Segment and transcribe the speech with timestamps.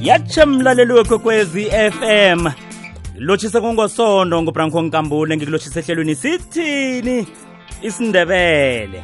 [0.00, 2.40] yatshe mlaleli wekwekwezi FM
[3.18, 7.26] lotshise kungosondo ngubranko nkambule ngikulotshise ehlelweni sithini?
[7.82, 9.02] Isindebele.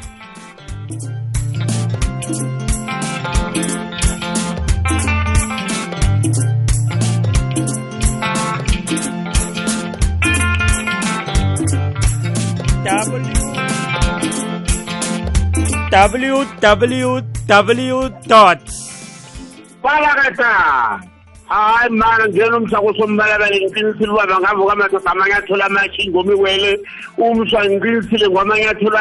[15.93, 17.21] Www
[19.83, 21.12] Fala, Gata!
[21.53, 22.25] Hayi mana
[22.99, 26.81] sombalabala ngiqinisile uba bangavuka amadoda amanyathelo amashingo miwele
[27.19, 28.99] umswa ngiqinisile ngwamanyathelo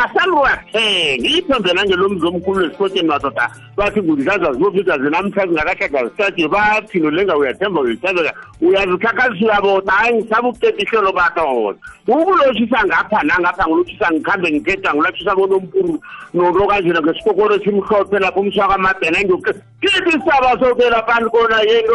[0.00, 3.48] asaluwathenga iphambe nangelomzi omkhulu lesipoteni madoda.
[3.76, 10.82] Bathi ngudlaza zibofika zinamhla zingakahlaka zisatye bathi nolenga uyathemba uyithabeka uyazikhakhazisa uyabota hayi ngisaba ukuqeda
[10.82, 11.78] ihlelo badoda
[12.08, 16.00] ukulotshisa ngapha nangapha ngilotshisa ngikhambe ngikeda ngilotshisa bonompuru
[16.34, 21.93] nolokanjena ngesikokoro simhlophe lapho umswaka amadena ngioke kithi isaba soke laphani kona yento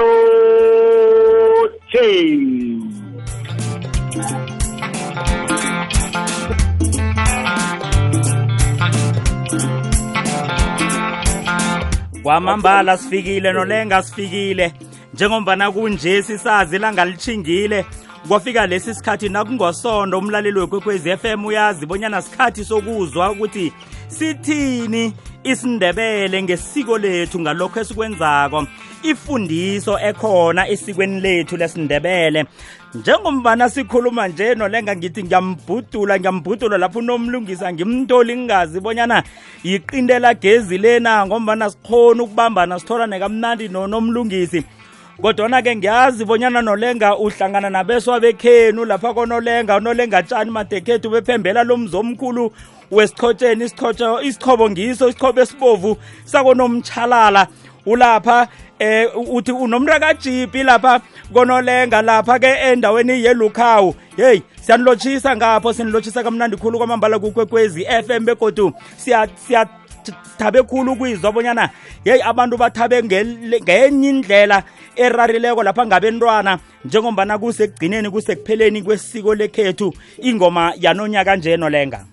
[12.23, 14.73] kwamambala sifikile nolenga sifikile.
[15.13, 17.85] Njengombana kunje sisazi langalithingile
[18.27, 23.73] kwafika lesi sikhathi nakungosondo umlaleli wekwekwezi FM uyazi bonyana sikhathi sokuzwa ukuthi
[24.07, 28.67] sithini isindebele ngesiko lethu ngalokho esikwenzako.
[29.03, 32.45] Ifundiso ekhona esikweni lethu lesindebele.
[32.95, 39.23] Njengombana sikhuluma nje nolenga ngithi ngiyambhudula ngiyambhudula lapho unomlungisa ngimntoli ngingazi bonyana
[39.63, 44.63] yiqindela gezi lena ngombana sikhona ukubambana sithola nekamnandi nonomlungisi.
[45.21, 51.97] Kodwana-ke ngiyazi bonyana nolenga uhlangana nabeswa bekhenu lapha konolenga unolenga tshani madekhethu bephembela lo mzi
[51.97, 52.51] omkhulu
[52.91, 53.65] wesichotsheni
[54.23, 57.47] isichobo ngiso isichobo esibovu sakonomtshalala.
[57.85, 58.47] Ulapha
[58.79, 61.01] eh uthi unomrakajipi lapha
[61.33, 63.95] konolenga lapha ke endaweni yelukhawu.
[64.15, 69.67] Hey siyanilotshisa ngapho sinilotshisa kamnandi khulu kwamambala kukwekwezi FM begodu siya siya
[70.37, 71.69] thabe khulu ukuyizwa bonyana
[72.05, 74.63] yeyi abantu bathabe ngenye indlela
[74.95, 76.59] erarileko lapha ngabentwana.
[76.85, 82.05] Njengombana kusekugcineni kusekupheleni kwesiko lekhethu ingoma yanonyaka njeno lenga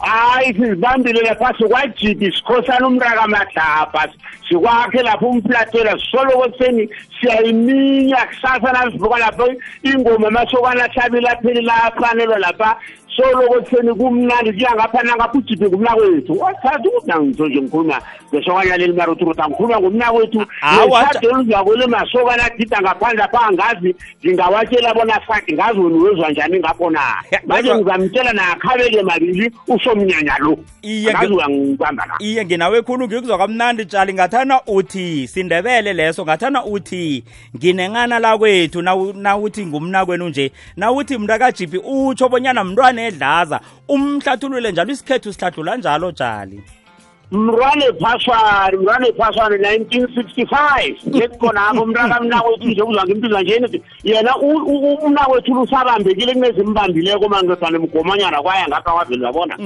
[0.00, 4.08] hayi sizibambile lapha sikwajidi sikhosana umraka amadlabha
[4.48, 6.88] sikwakhe lapho umflatela sisoloko kuseni
[7.20, 9.48] siyayiminya kusasa nasivuka lapho
[9.82, 12.76] ingoma amasokana ahlabile apheli lafanelwa lapha
[13.16, 18.02] soloko kuseni kumnandi kuya ngapha nangapha ujibe ngumna kwethu wathatha ukuthi angitho nje ngikhuluma
[18.34, 20.46] ngesokana leli maroturuta ngikhuluma ngumna kwethu
[20.86, 23.94] nesade oluzakole masokana agida ngaphandle apha angazi
[24.24, 27.00] ngingawatshela bona fati ngazi wena uwezwa njani ngapho na.
[27.46, 30.58] Manje ngizamtshela nakhabeke mabili usomnyanya lo.
[31.10, 32.14] Ngazi uyangibamba la.
[32.18, 37.24] Iye nginawe khulu ngikuzwa kamnandi tshali ngathana uthi sindebele leso ngathana uthi
[37.56, 38.82] nginencana lakwethu
[39.14, 40.52] nawuthi ngumna kwenu nje.
[40.76, 46.62] Nawuthi mntakajipi utsho bonyana mntwana edlaza umhlathulule njalo isikhethu sihlathula njalo jali.
[47.32, 56.34] Mrwane phaswari mrwane phaswari 1965 ngekukhonapho umntaka mnakwethu nje uzwa ngimpizwa njeni yena umnakwethu lusabambekile
[56.34, 59.58] kunezimbambileko mangefane mgomanyana kwaya ngapha kwavele wabona.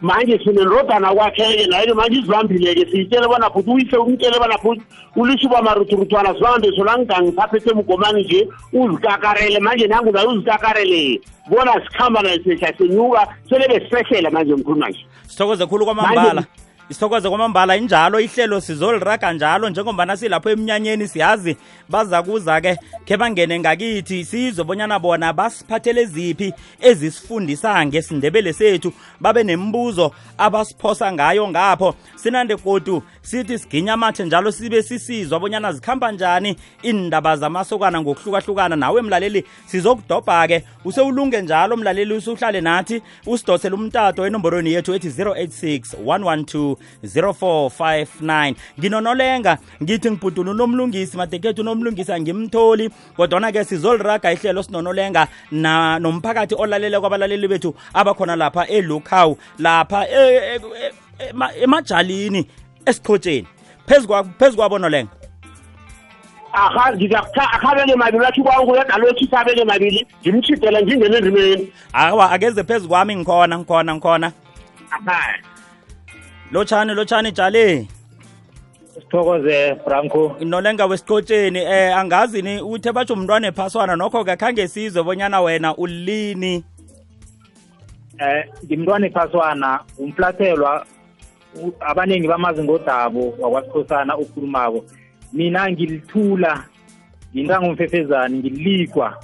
[0.00, 4.82] Manje sinenrodana kwakhe-ke naye manje izibambileke siyitshele bona futhi uyise umtshele bona futhi
[5.16, 12.40] ulisuba maruturuthwana zibambe sola ngangiphaphese mgomani nje uzikakarele manje nangu naye uzikakarele bona sikhamba naye
[12.44, 16.44] sehla senyuka sele besisehlela manje mkhuluma nje sithokoze khulu kwamambala.
[16.88, 21.56] Isithokoze kwamambala injalo ihlelo sizoliraga njalo njengombana silapho eminyanyeni siyazi
[21.88, 30.12] baza kuza-ke khe bangene ngakithi sizwe bonyana bona basiphathele ziphi ezisifundisa ngesindebele sethu babe nembuzo
[30.38, 31.94] abasiphosa ngayo ngapho.
[32.16, 38.76] Sinande godu sithi siginya amathe njalo sibe sisizwa bonyana zikhamba njani indaba zamasokana ngokuhlukahlukana.
[38.76, 46.73] Nawe mlaleli sizokudobha-ke usewulunge njalo mlaleli usuhlale nathi usidosele umtato enomborweni yethu ethi 086 112
[47.04, 57.00] 0459 nginonolenga ngithi ngibhudula unomlungisi madekethu unomlungisi angimtholi kodwana-ke sizoliraga ihlelo sinonolenga na nomphakathi olalele
[57.00, 60.06] kwabalaleli bethu abakhona lapha elukhawu lapha
[61.62, 62.46] emajalini
[62.86, 63.46] esichotsheni
[63.86, 65.10] phezu kwabo nolenga.
[66.52, 71.72] Aha ngizakhabele mabili athi kwangu yedalothi sabele mabili ngimchidela ngingene endimeni.
[71.92, 74.32] Awa akeze phezu kwami ngikhona ngikhona ngikhona
[76.54, 77.88] lotshani lotshani jale
[78.94, 80.36] sithokoze franco.
[80.40, 85.76] Nolenga wesichotsheni eh angazi ni uthe batsho umntwana ephaswana nokho ke khange sizwe bonyana wena
[85.76, 86.64] ulini.
[88.18, 90.86] Eh ngimntwana ephaswana umflathelwa
[91.80, 94.84] abaningi bamazi ngodabo wakwasikhosana okhulumako.
[95.32, 96.64] Mina ngilithula
[97.34, 99.18] ngintangumfefezane ngililigwa.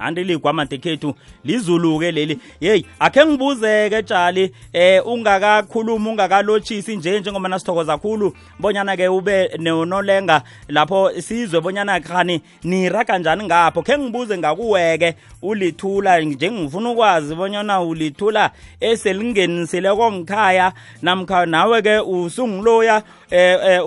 [0.00, 1.14] Anti ligwama dekhethu
[1.44, 2.38] lizulu-ke leli.
[2.60, 11.10] Yeyi akhe ngibuzeke tshali eh ungakakhulumi ungakalotshisi nje njengoba nasithokoza kakhulu bonyana-ke ube nonolenga lapho
[11.20, 13.82] sizwe bonyana khani niraga njani ngapho.
[13.82, 18.50] Khe ngibuze ngakuweke ulithula nje ngifuna ukwazi bonyana ulithula
[18.80, 20.72] eselingenisileko ngikhaya
[21.02, 23.80] namkha nawe-ke usungiloya eh, eh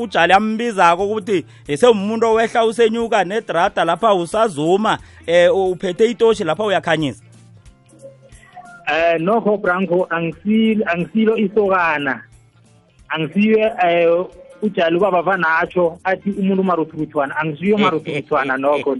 [0.00, 1.44] ujali ambizako ukuthi
[1.76, 7.24] sewumuntu owehla usenyuka nedrada lapha usazuma eh uphethe itoshi lapha uyakhanyisa.
[8.86, 12.22] Eh nokho branco angisilo angisilo isokana.
[13.08, 14.24] Angisiye eh
[14.62, 18.96] ujali ubaba vanatsho athi umuntu umaruthuruthwana angisiyo maruthuruthwana nokho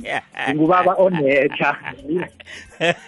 [0.48, 1.76] ngingubaba onetha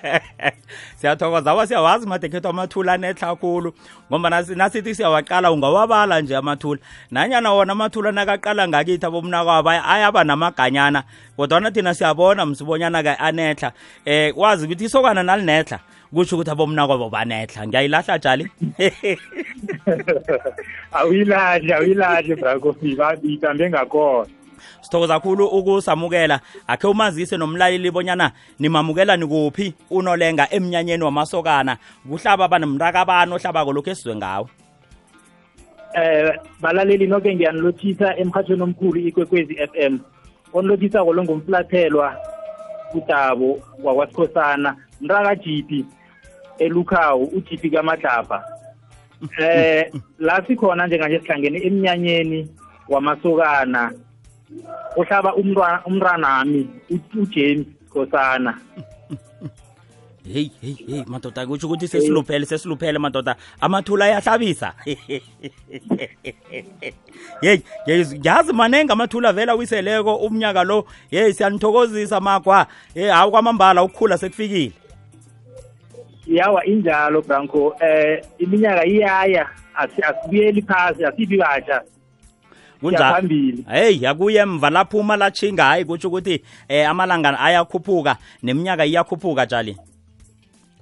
[0.96, 3.72] siyathokoza aba siyawazi madekhethu amathula anetha khulu
[4.10, 6.80] ngoba nasi- nasithi siyawaqala ungawabala nje amathula.
[7.10, 11.02] Nanyana wona amathula nakaqala ngakithi abomnakwabo ay- ayaba namaganyana
[11.36, 13.72] kodwana thina siyabona msibonyana-ke anetha
[14.04, 15.78] eh wazi ukuthi isokana nalinetha
[16.14, 17.66] kutsho ukuthi abomnakwabo banetha.
[17.66, 18.46] Ngiyayilahla jali
[20.92, 24.28] awuyilahle awuyilahle branco babambe ngakhona.
[24.80, 26.40] Sithokoza kakhulu ukusamukela.
[26.66, 31.76] Akhe umazise nomlaleli bonyana nimamukela nikuphi unolenga emnyanyeni wamasokana.
[32.08, 34.48] Kuhlaba banomrakabani ohlabako lokhu esizwe ngawo?
[35.94, 39.98] Eh balaleli noke ngiyanilothisa emhathweni omkhulu ikwekwezi FM
[40.52, 42.16] onilothisako lo ngumflathelwa
[42.94, 45.84] udabo wakwasikhosana mraka jipi
[46.58, 48.44] elukhawu ujipi kamadlapha
[49.38, 52.48] eh la sikhona njenganje sihlangene emnyanyeni
[52.88, 53.92] wamasokana.
[54.96, 58.58] Uhlaba umntwana umntwanami u- uJames Khosana.
[60.32, 63.36] Heyi heyi heyi madoda kutsho ukuthi sesiluphele sesiluphele madoda.
[63.60, 64.72] Amathula ayahlabisa.
[67.42, 67.62] Yeyi,
[68.22, 70.84] yazi manenge amathula vele awiseleko umnyaka lo.
[71.10, 72.66] Yeyi siyanithokozisa magwa.
[72.94, 74.72] Yeyi hawu kwamambala ukukhula sekufikile.
[76.36, 81.82] Yawa injalo Branco eh iminyaka iyaya asi- asibuyeli phasi asibi katsha.
[82.80, 83.04] Kunjalo.
[83.04, 83.64] Siyaphambili.
[83.70, 89.76] Heyi yakuye emva laphuma latshinga hayi kutsho ukuthi um amalanga ayakhuphuka neminyaka iyakhuphuka tshali?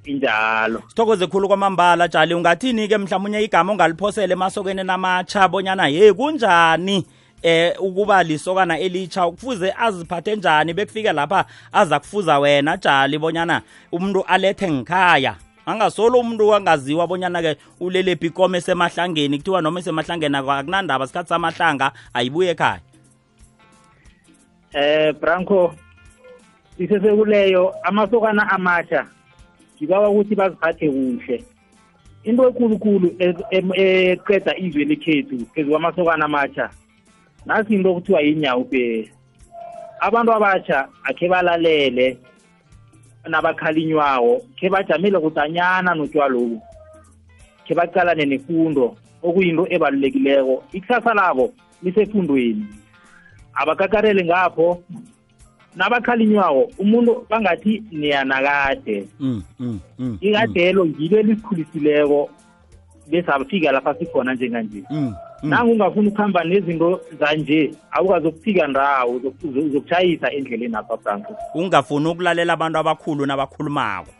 [0.05, 0.82] Injalo.
[0.88, 2.35] Sithokoze khulu kwamambala tshali.
[2.35, 7.06] Ungathini-ke mhlawumunye igama ongaliphosele emasokeni namatsha bonyana ye kunjani?
[7.43, 14.25] Eh ukuba lisokana elitsha kufuze aziphathe njani bekufike lapha aza kufuza wena jali bonyana umuntu
[14.25, 21.93] alethe ngikhaya angasolo umuntu angaziwa bonyana-ke ulelephi ikomo esemahlangeni kuthiwa noma esemahlangeni akunandaba sikhathi samahlanga
[22.15, 22.81] ayibuye ekhaya.
[24.73, 25.75] Eh Branco
[26.79, 29.07] isesekuleyo amasokana amatsha
[29.77, 31.45] ngibawa ukuthi baziphathe kuhle.
[32.25, 36.71] Into ekulukulu e- em- eqeda izwe lekhethu phezu kwamasokana amatsha
[37.47, 39.11] nasi into okuthiwa yinyawu be
[40.01, 42.19] abantu abatsha akhe balalele
[43.29, 46.61] nabakhalinywawo khe bajamele kudanyana notshwalobu
[47.71, 48.97] khe baqalane nefundo.
[49.23, 51.53] Okuyinto ebalulekileko ikusasa labo
[51.83, 52.67] lisefundweni.
[53.55, 54.83] Abakakarele ngapho
[55.77, 59.09] nabakhalinywako umuntu bangathi niyanakade.
[59.21, 62.31] Mm, mm, mm, ikadelo ngilo elisikhulisileko
[63.11, 64.83] besafika lapha sikhona njenganje.
[65.43, 71.37] Nangu ungafuna ukuhamba nezinto zanje awukazokufika ndawo uzoku- uzokutshayisa endleleni apha franco.
[71.55, 74.11] Ungafuni ukulalela abantu abakhulu nabakhulumako?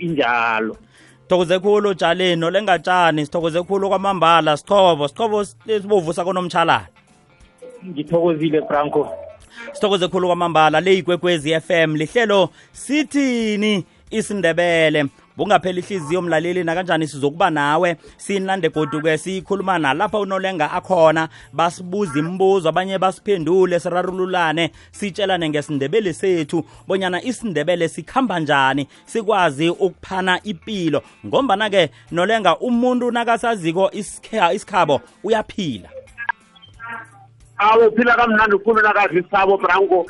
[0.00, 0.76] Injalo.
[1.22, 4.56] Sithokoze khulu jaleni olengatshani sithokoze khulu kwamambala.
[4.56, 6.86] Sithobo sithobo esibovu sakonomtshalana
[7.86, 9.08] ngithokozile franco.
[9.72, 10.80] Sithokoze khulu kwamambala.
[10.80, 15.06] Le ikwekwezi FM lihlelo sithini isindebele.
[15.38, 17.96] Bungaphela ihliziyo mlaleli nakanjani sizokuba nawe?
[18.16, 21.28] Sinilande goduke sikhuluma nalapha unolenga akhona.
[21.52, 31.02] Basibuza imibuzo abanye basiphendule sirarululane sitshelane ngesindebele sethu bonyana isindebele sikhamba njani sikwazi ukuphana ipilo.
[31.26, 35.88] Ngombana-ke nolenga umuntu nakasaziko isikha- isikhabo uyaphila.
[37.58, 40.06] Awe phila kamnandi khulu nakazi sabo branco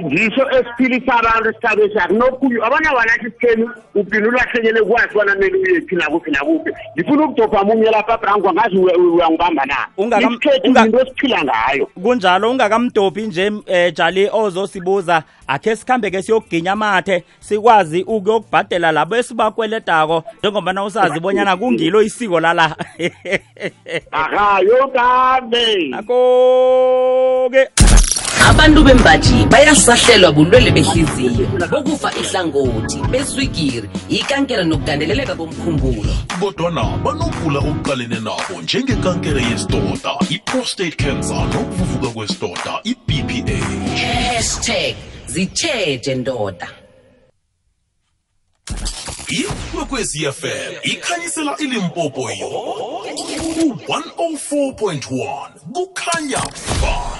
[0.00, 5.96] ngiso esiphilisa abantu isithabe sakhe nokuyo abona wanathi sitheni uphinde ulahlenyele kwazi wana mele uyephi
[5.96, 6.70] nakuphi nakuphi.
[6.98, 9.76] Ngifuna ukudobha munye lapha branco angazi uya- uyangibamba na?
[10.20, 11.86] Isikhethu into esiphila ngayo.
[12.02, 15.22] Kunjalo ungakamdobhi nje eh, jali ozosibuza.
[15.46, 22.40] Akhe sikhambe ke siyokuginya amathe sikwazi ukuyokubhadela labo esibakweledako njengoba na usazi bonyana kungilo isiko
[22.40, 22.76] lala.
[24.12, 25.90] Akayo kambe.
[25.98, 27.68] Ako-ke
[28.48, 31.46] abantu bembaji bayasahlelwa bulwele behliziyo.
[31.70, 36.14] Bokufa ihlangothi beswigiri ikankela nokugandeleleka komkhumbulo.
[36.40, 43.64] Kodwana banokugula okuqalene nabo njengekankere yesidoda i-prostate cancer nokuvuvuka kwesidoda i-bph
[44.34, 44.96] hashtag
[45.26, 46.68] zitshetshe ndoda.
[49.28, 56.42] Ikwekwezfm ikhanyisela ilimpopo yonke ku-104.1 kukhanya
[56.82, 57.13] ba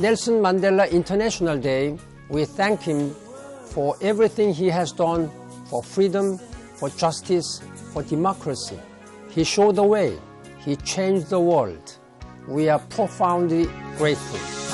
[0.00, 1.98] Nelson Mandela International Day,
[2.28, 3.14] we thank him
[3.64, 5.30] for everything he has done
[5.68, 6.38] for freedom,
[6.76, 7.60] for justice,
[7.92, 8.78] for democracy.
[9.30, 10.16] He showed the way.
[10.64, 11.98] He changed the world.
[12.46, 14.65] We are profoundly grateful.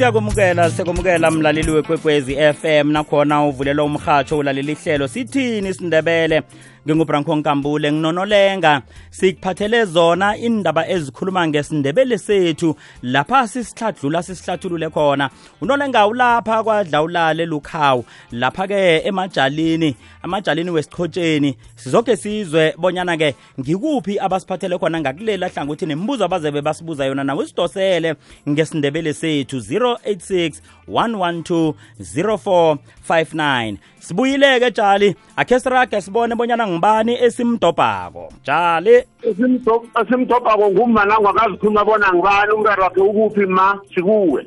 [0.00, 6.42] Siyakwamukela siyakwamukela mlaleli wekwekwezi FM nakhona uvulela umrhatsho ulalela ihlelo sithini isindebele
[6.86, 7.92] ngingubranko nkambule.
[7.92, 12.76] Nginonolenga sikuphathele zona indaba ezikhuluma ngesindebele sethu.
[13.02, 15.30] Lapha sisihladlula sisihlathulule khona.
[15.60, 18.04] Unolenga ulapha kwadlawulale lukhawu.
[18.32, 27.04] Lapha-ke emajalini amajalini wesichotsheni sizoke sizwe bonyana-ke ngikuphi abasiphathele khona ngakulela hlangothi nembuzo abazebe basibuza
[27.04, 28.14] yona nawe sidosele
[28.48, 29.56] ngesindebele sethu.
[29.56, 38.32] 086 112 0459 sibuyileke jali akhe sirage sibone bonyana ngubani esimdobhako?
[38.44, 39.06] Jale
[40.00, 43.80] esimdobhako ngumanangu akazikhuluma bona ngibani umngari wakhe ukuphi ma?
[43.94, 44.46] Sikuwe.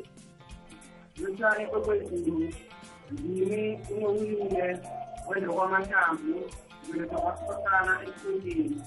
[3.12, 4.80] Ngimi unowile
[5.28, 6.50] wende kwamathambu
[6.84, 8.82] ngibeletha kwasikosana esifundeni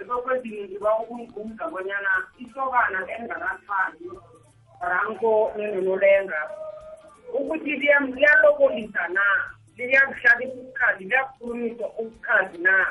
[0.00, 2.10] esokwedini ngiba ukungikhumza bonyana
[2.42, 4.08] ihlokana engakathandi
[4.80, 6.40] ranko nenonolenga.
[7.38, 9.26] Ukuthi liyalokolisa na?
[9.76, 12.86] Liyakuhlalisa ubukhali liyakukhulumisa ubukhali na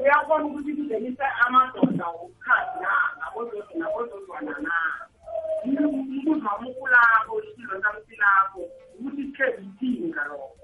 [0.00, 8.60] uyakhona ukuthi lizelisa amadoda wobukhali na nabododa nabododwana na umbuzo wami ukulapho isilo sami silapho
[9.00, 10.56] ukuthi sikhe zithinga lokho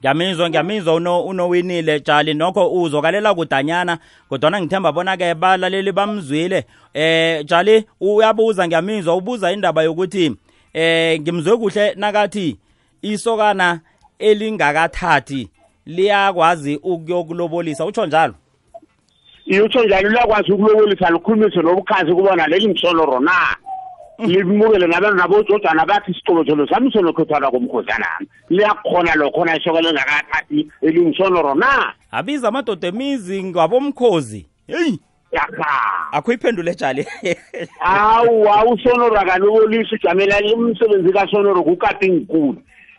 [0.00, 3.98] ngiyamizwa ngiyamizwa uno unowinile jali nokho uzokalela kudanyana
[4.28, 6.66] kodwana ngithemba bona-ke balaleli bamzwile.
[6.94, 10.36] Eh jali uyabuza ngiyamizwa ubuza indaba yokuthi
[10.72, 12.58] eh ngimzwe kuhle nakathi
[13.02, 13.80] isokana
[14.18, 15.50] elingakathathi
[15.86, 18.34] liyakwazi ukuyokulobolisa utsho njalo?
[19.46, 23.56] Iyotsho njalo liyakwazi ukulobolisa likhulumise nobukhazi kubona leli ngisoloro na
[24.18, 32.48] limukele nabantu nabojojana bathi isiqobotshelo sami sonokhethwana komkhosanami liyakhona lokhona isoko lengakathathi elingisoloro na abiza
[32.48, 34.46] amadoda emizi ngabomkhozi.
[34.66, 35.00] Heyi!
[35.32, 35.66] Yakha.
[36.12, 37.06] Akho iphendule jali
[37.80, 42.26] awu awusonoro akalobolisa ujamela umsebenzi kasonoro kukati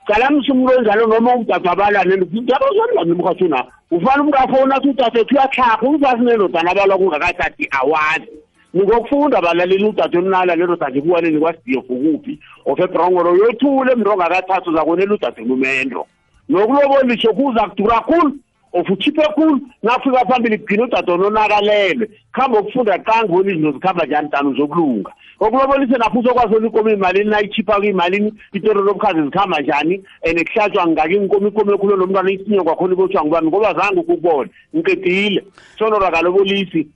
[0.06, 6.72] ngikulu cala msumulo njalo noma umdadabalane ndabazalani mkhathuna ufana umkafona athi udadethu uyatlhapha uzazi nenodana
[6.72, 8.30] abalwa kungakathathi awazi
[8.74, 15.42] nikokufunda balaleli udade olunala lelo dade kuwaneni kwasidiyefu kuphi ofebrongolo yothule mntu ongakathathu zakonela udade
[15.42, 16.06] lumendo
[16.50, 18.38] nokulobolisho kuza kudura khulu
[18.76, 22.10] of ukhiphe khulu nafika phambili kugcina udade ononakalelwe.
[22.34, 27.30] Kuhamba ukufunda qangi bona izinto zikhamba njani dani uzokulunga okulobolise napho uzokwazi ona ikomo imalini
[27.30, 32.94] nayichipha kuyimalini itoro lobukhazi zikhamba njani and kuhlatshwa ngaki inkomo ikomo ekhulu nomntwana isinyo kwakhona
[32.94, 35.44] ibotshwa ngubani ngoba zange ukukubona ngiqedile.
[35.80, 36.88] Sonora kalobolisi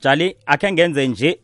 [0.00, 1.38] jali akhe ngenze nje.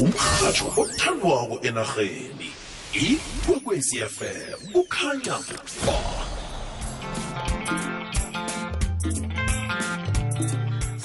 [0.00, 2.48] Umrhatsho othandwako enarheni
[2.94, 5.36] ikwekwezfm kukhanya.
[5.86, 6.45] ba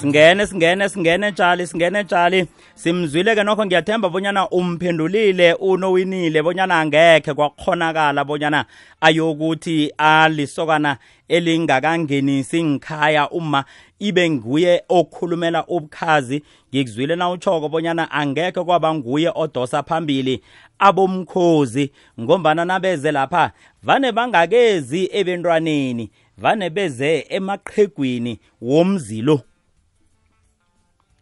[0.01, 7.33] singene singene singene jali singene jali simzwile ke nokho ngiyathemba bonyana umphendulile unowinile bonyana angekhe
[7.33, 8.65] kwakhonakala bonyana
[9.01, 13.63] ayokuthi alisokana elingakangenisi ngikhaya uma
[13.99, 16.43] ibe nguye okhulumela ubukhazi.
[16.73, 20.41] Ngikuzwile na utshoko bonyana angekhe kwaba nguye odosa phambili
[20.79, 23.51] abomkhozi ngombana nabeze lapha
[23.83, 29.41] vane bangakezi ebentwaneni vane beze emaqhegwini womzilo.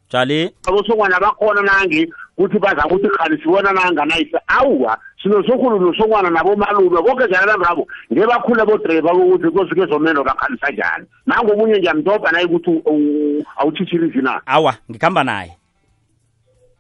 [0.09, 0.51] Jali?
[0.67, 7.51] Abosongwana bakhona nangi kuthi baza kuthi khani sibona nanganayisa awuwa sinosokhulu nosongwana nabomalulwa bonke njalo
[7.53, 11.05] abantu abo ngebakhule bodreva kokuthi kosuke zomelo kakhalisa njani.
[11.25, 14.41] Nango omunye ngiyamdobha naye ukuthi u- u- awuthithirizi na?
[14.45, 15.57] Awa ngikhamba naye.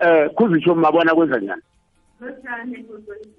[0.01, 1.61] Um khuzitsho mabona kwenza njani?
[2.21, 3.35] Lutshane kwekwezini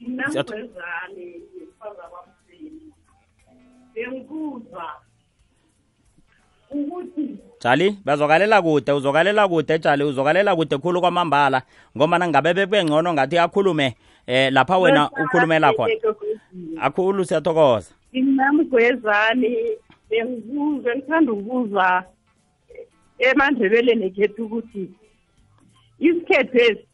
[0.00, 2.92] Namgwezane ngefaza kwamseni.
[3.94, 4.84] Bengikuzwa
[6.70, 11.62] ukuthi jali bazwakalela kude uzwakalela kude jali uzwakalela kude khulu kwamambala
[11.96, 15.94] ngoba nangabe bekubengcono ngathi akhulume eh lapha wena ukhulumela khona.
[16.80, 17.90] akhulu siyathokoza.
[18.12, 19.76] Namgwezane
[20.10, 22.04] bengikuzwa ngithanda ukuzwa
[23.18, 24.90] emandebeleni ekhethu ukuthi
[25.98, 26.86] isikhethu esi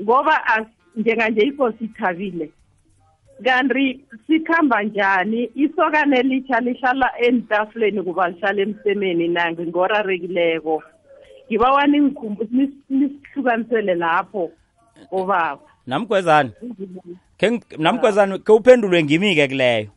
[0.00, 0.34] ngoba
[0.96, 2.50] njenganje ikosi ithabile.
[3.44, 5.50] Kanti sikhamba njani?
[5.54, 10.82] Isokane litsha lihlala entafuleni kuba lihlala emsemeni nange ngorarekileko
[11.50, 14.50] ngibawa ningikhumbu- nis- nisihlukanisele lapho
[15.12, 16.50] obaba namgwezane
[17.38, 19.88] ke ng- namgwezane ke uphendulwe ngimi-ke kuleyo?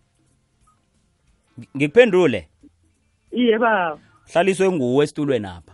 [1.60, 2.48] Ng- ngikuphendule?
[3.32, 3.98] Iye baba.
[4.34, 5.74] Hlaliswe nguwe esitulweni apha.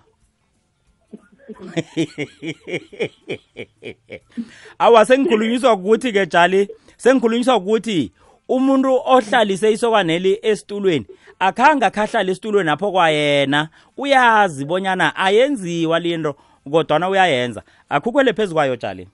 [4.80, 8.12] awa sengikhulunyiswa ukuthi ke jali sengikhulunyiswa ukuthi
[8.50, 11.06] umuntu ohlalise isokwaneli esitulweni
[11.40, 13.70] akhange akhahlala esitulweni apho kwayena.
[13.98, 16.36] Uyazi bonyana ayenziwa linto
[16.72, 17.64] kodwana uyayenza.
[17.90, 19.08] Akhukhwele phezu kwayo jali.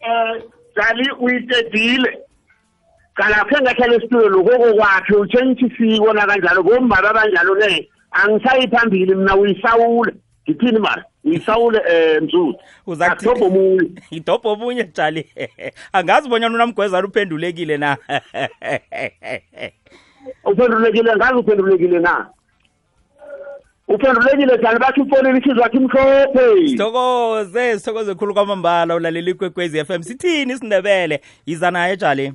[0.00, 0.42] Eh
[0.76, 2.18] jali uyitedile.
[3.14, 10.14] Kalakhe ngahlala esitulweni lokoko kwakhe utshengisa isiko nakanjalo bomama abanjalo ne angisayi phambili mina uyisawule
[10.48, 12.54] ngithini mara uyisawule um mzuzu
[12.86, 13.90] Uzakuthi- akuthobo omunye.
[14.10, 15.26] Idobho omunye jali
[15.92, 17.96] angazi bonyana unamgwezana uphendulekile na?
[20.44, 22.26] Uphendulekile ngazi uphendulekile na?
[23.88, 26.68] Uphendulekile jani bathi ufonile isizwe wakhe imhlophe.
[26.68, 30.02] Sithokoze sithokoze khulu kwamambala ulalela ikwekwezi f m.
[30.02, 31.20] Sithini isindebele?
[31.46, 32.32] Yiza naye jali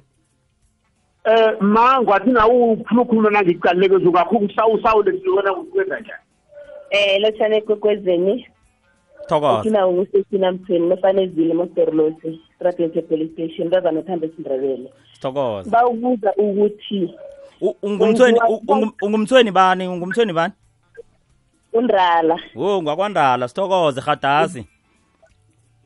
[1.25, 6.19] eh ma ngwathi nawe ufuna ukukhuluma nangikuqaluleke zukakho usawusawule siwona kwenza njani?
[6.89, 8.48] Eh lotshane ekwekwezeni
[9.27, 17.13] thokoza ukina ukusesina mthweni nofanezile moserlosi strateni se-police station razana othanda esindebele sithokoza bawubuza ukuthi
[17.84, 18.39] ungumthweni
[19.01, 20.54] ungumthweni bani ungumthweni bani
[21.74, 24.65] undrala wo ngwakwandala sithokoze hadasi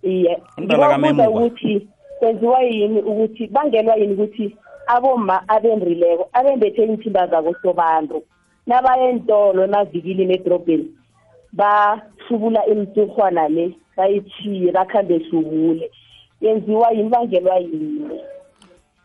[0.03, 1.29] iye Undala ngibabuza kamemuka.
[1.29, 1.87] ukuthi
[2.19, 4.55] kwenziwa yini ukuthi bangelwa yini ukuthi
[4.87, 8.23] aboma abendrileko abembethe iinthimba zabo sobantu
[8.67, 10.87] nabaya eentolo navikilini edrobheni
[11.53, 15.91] bahlubula imturhwana le bayithiye bakhambe hlubule
[16.41, 18.21] yenziwa yini bangelwa yini?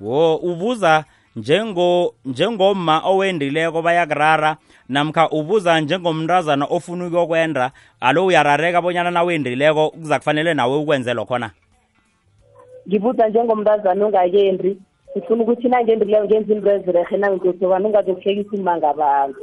[0.00, 1.04] Wo ubuza
[1.36, 4.56] njengo njengomma owendileko bayakurara
[4.88, 11.50] namkha ubuza njengomntazana ofuna ukuyokwenda alo uyarareka bonyana nawendileko kuza kufanele nawe ukwenze lokhona
[12.88, 14.78] ngibuza njengomntazana ongakendi
[15.16, 19.40] ngifuna ukuthi nangendileyo ngenza into ezirehe nangikosokana ungazokuhlekisa imanga abantu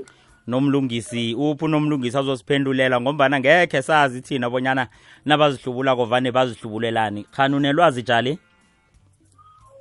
[0.48, 3.02] nomlungisi uphi unomlungisi azosiphendulela?
[3.02, 4.88] Ngombana ngekhe sazi thina bonyana
[5.26, 7.26] nabazihlubulako vane bazihlubulelani.
[7.32, 8.40] Khani unelwazi jali?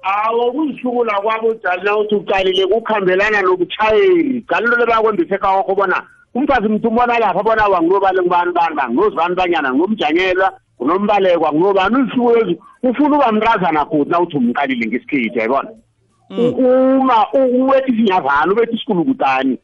[0.02, 6.02] Awo kuzihlukula kwabo jali nawuthi uqalile kukhambelana nobutshayeli jali into lebakwembise kawakho bona
[6.34, 9.74] umfazi mntu umbona lapha bona wangilobale ngubani bani banginozibani banyana?
[9.74, 11.52] Nginomjanyelwa ngunombalekwa?
[11.52, 15.70] Nginobani uzihluko lezi ufuna uba mntazana futhi nawuthi umqalile ngesikhethi yayibona?
[16.30, 19.58] Uma uwethi isinyavana ubethi isikulukutani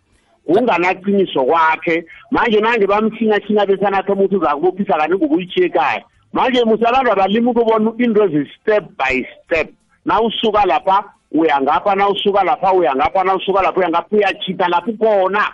[0.46, 2.04] kunganaqiniso kwakhe.
[2.30, 8.84] Manje nange bamthinya-thinya besanatha umuthi uzakubophisa kanti ngokuyitshiye ekhaya manje musabantu abalimi ukubona into ezi-step
[8.98, 9.68] by step.
[10.04, 15.52] Nawusuka lapha uya ngapha nawusuka lapha uya ngapha nawusuka lapha uya ngapha uyachitha lapho ukhona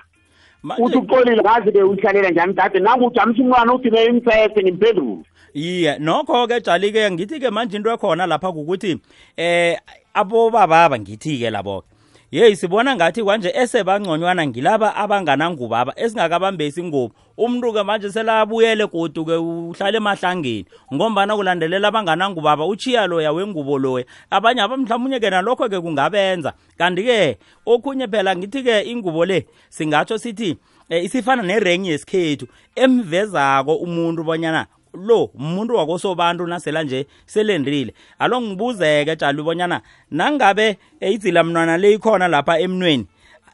[0.63, 5.25] Manje- uthi uxolile ngazi-ke uyihlalela njani dade nangujamisa umntwana uthi beyimfese ngimphendule.
[5.55, 8.99] Iye nokho-ke jali-ke ngithi-ke manje into ekhona lapha kukuthi
[9.37, 9.79] eh
[10.15, 11.85] abobababa ngithi-ke labo
[12.33, 20.67] yeyi sibona ngathi kwanje esebangconywana ngilaba abanganangubaba esingakabambesi ingubo umntu-ke manje selabuyele godu-ke uhlala emahlangeni.
[20.95, 24.05] Ngombana kulandelela abanganangubaba uchiya loya wengubo loya.
[24.31, 26.53] Abanye aba mhlawumunye-ke nalokho-ke kungabenza.
[26.79, 30.57] Kanti-ke okhunye phela ngithi-ke ingubo le singatsho sithi
[30.89, 32.47] eh, isifana nerengi yesikhethu.
[32.77, 41.13] Emvezako umuntu bonyana lo umuntu wakosobantu nasela nje selendrile alo ngibuzeke jalo bonyana nangabe eh,
[41.13, 43.07] idzila mntwana le ikhona lapha emnweni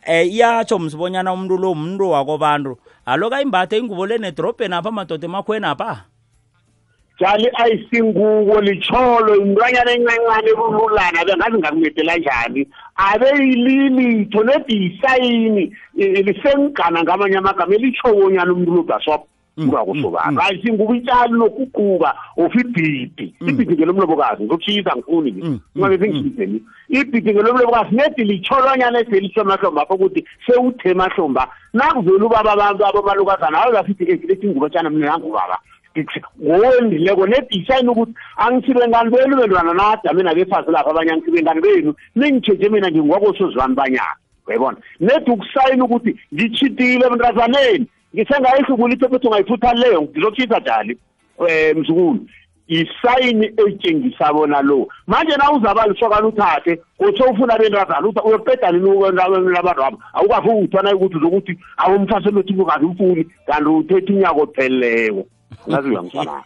[0.08, 2.78] eh iyatsho msibonyana umuntu lo umuntu wakobantu.
[3.06, 6.04] Alo kayimbathe ingubo le nedrobheni apha madoda emakhweni apha?
[7.20, 12.68] Jali ayisingubo litsholo intwanyana encancane ebululana bengazi ngakumedela njani.
[12.96, 19.26] Abe yililitho nebhiyisayini lisengigana ngamanye amagama elitshobonyana umuntu lobhaswapho
[19.58, 27.96] urakusobana ayisingubo itshali nokuquba of ibhidi ibhidi ngelomlobokazi ngizokutshiyisa ngifuni Mm, ngabe sengishizeni ibhidi ngelomlobokazi
[27.96, 34.46] nedi litsholwanyana eselishemahlomba apho ukuthi sewuthe mahlomba nakuvela ubaba abantu abomalukazana ayo basithi ezi lethi
[34.46, 35.58] ingubo tshana mina nangubaba
[36.42, 41.94] ngowendileko nedisayini ukuthi angithibe ngani benu bentwana nadame nabefazi lapho abanye angithibe ngani benu.
[42.14, 44.16] Ningitsheje mina ngingwakosozwani banyana.
[44.46, 50.96] Uyayibona nedi ukusayina ukuthi ngitshitile emntazaneni ngisengayihlukula iphephetho ungayifutha leyo ngizokutshisa njani?
[51.38, 52.20] Um mzukulu
[52.68, 59.52] isayini etshengisa bona lo manje na uzabala usokana uthathe utsho ufuna bentazana uthi uyoqeda nini
[59.52, 65.26] labantu abo awukafi uthwana ukuthi uzokuthi awumthaselo kazi umfuni kanti uthethe unyaka opheleleko.
[65.68, 66.42] ngazi uyangisana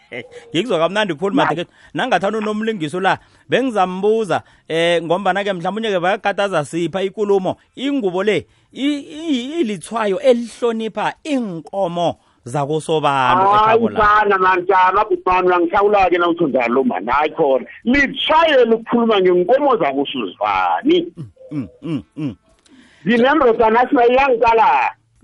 [0.55, 3.17] ngikuzwa kamnandi khulu madekethu nangathanda unomlingiso la
[3.49, 13.43] bengizambuza eh ngombana-ke mhlawumbe-ke bayakataza sipha ikulumo ingubo le i- i- ilithwayo elihlonipha inkomo zakosobantu
[13.55, 13.99] ekhabo la.
[13.99, 17.07] ayifana manjana butmani uyangihlawula-ke na utsho njalo mani?
[17.11, 17.65] Hayi khona.
[17.83, 21.13] Litshayelo ukukhuluma ngenkomo zakusuzivani
[21.51, 22.35] Mm, mm, mm.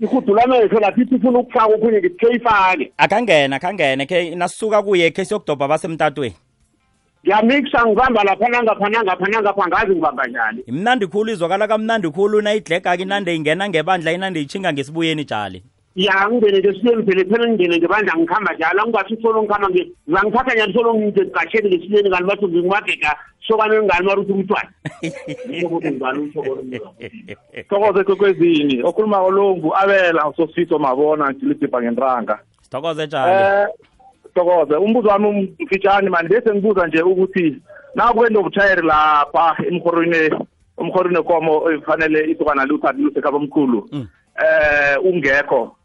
[0.00, 4.82] sinayiyangicala ihudula amehlo lapho ithi ifuna ukufaka okhunye ngithi khe ifake akangene akangene ke nasisuka
[4.82, 6.34] kuye khe siyokudobha basemtatweni
[7.24, 10.62] ngiyamikisa ngibamba lapha nangapha nangapha nangapha ngazi ngibamba njani.
[10.66, 12.40] Imnandi khulu izwakala kamnandi khulu.
[12.40, 15.62] Nayidlegaka inande ingena ngebandla inande ichinga ngesibuyeni jali.
[15.96, 20.72] Ya ngingene ngesiyeni phela phela ngingene ngebandla ngikhamba njalo angingathi solo ngikhamba ngi- ngangithatha njani
[20.74, 23.12] solo ngide gasheni ngesiyeni kanti bathi ngingimagega
[23.46, 24.70] sokane ngani maruthi umntwana
[27.68, 33.66] thokoze kwekwezini okhuluma kolongu abela usosifiso mabona ngilidibha ngentranga sithokoze jali eh
[34.34, 37.56] thokoze umbuzo wami mfitshane mani bese ngibuza nje ukuthi
[37.94, 40.30] nakwenda ubushayeri lapha emhorweni
[40.78, 45.76] umhorweni wekomo efanele isokana liwuthathe lusekhaba omkhulu eh ungekho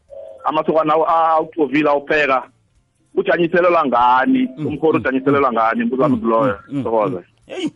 [0.46, 2.44] amasokana awutovile awupheka.
[3.16, 4.50] Ujanyiselelwa ngani?
[4.58, 5.84] Umhori ujanyiselelwa ngani?
[5.84, 7.72] Umbuzo wami kuloyo thokoze heyi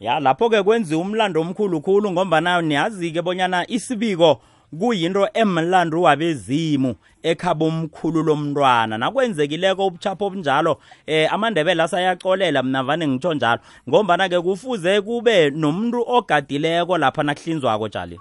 [0.00, 4.40] ya lapho-ke kwenziwa umlando omkhulu khulu ngombana niyazi-ke bonyana isibiko
[4.78, 8.98] kuyinto emlando wabezimu ekhaba omkhulu lomntwana.
[8.98, 13.60] Nakwenzekileko ubuchapho obunjalo eh amandebele asayacolela mna vane ngitsho njalo.
[13.88, 18.20] Ngombana-ke kufuze kube nomuntu ogadileko lapha nakuhlinzwako jali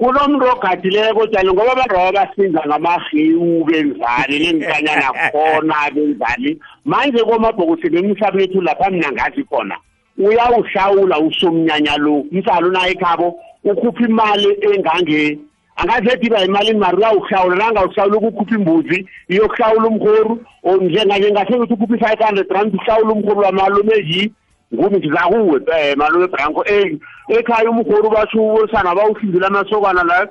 [0.00, 6.50] kunomuntu ogadileko njalo ngoba abantu aba basinza ngamahewu benzali nengikanyana khona benzali.
[6.84, 9.76] Manje komabhokisi bemhlaba yethu lapha mina ngazi khona
[10.18, 15.38] uyawuhlawula usomnyanya lo msalo naye ekhabo ukhupha imali engange
[15.76, 20.34] angazi ediba imali mari uyawuhlawula nangawuhlawula ukukhupha imbuzi iyokuhlawula umhoru
[20.80, 24.32] njenganje ngase ukuthi ukhupha i-five hundred rand uhlawula umhoru wamalume yi
[24.74, 26.64] ngumi ngizakuwe um malume branko.
[26.66, 30.28] E ekhaya umhoru basho sana bawuhlinzile amasokana la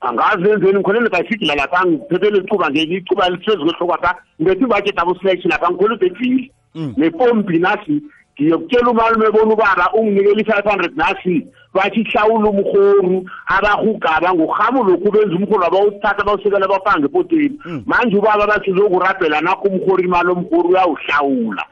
[0.00, 5.50] angazi enzeni ngikhonele bhayisikila lapha ngiphephele icuba nje icuba lisezi kwehlokapha ngibethi ibhajet abo selection
[5.50, 6.50] lapha ngikhole ubhevile
[6.96, 8.02] nepompi nasi
[8.40, 15.36] ngiyokutshela umalume bona ubaba unginikela i-five hundred nasi bathi hlawula umhoru abahugaba ngorhamu lokhu benza
[15.36, 21.64] umhoru abawuthatha bawusekela bafanga epoteni manje ubaba bathi zokurabhela nakho umhoru imali omhoru uyawuhlawula.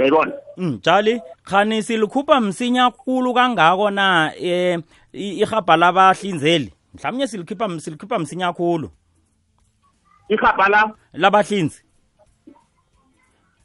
[0.00, 0.32] Uyayibona?
[0.56, 4.78] Mm, Jali, khani silikhupha msinya khulu kangako na eh
[5.12, 6.72] i- irhabha labahlinzeli.
[6.94, 8.90] Mhlawumnye silikhipha silikhipha msinya khulu.
[10.28, 10.90] irhabha la?
[11.12, 11.82] Labahlinzi.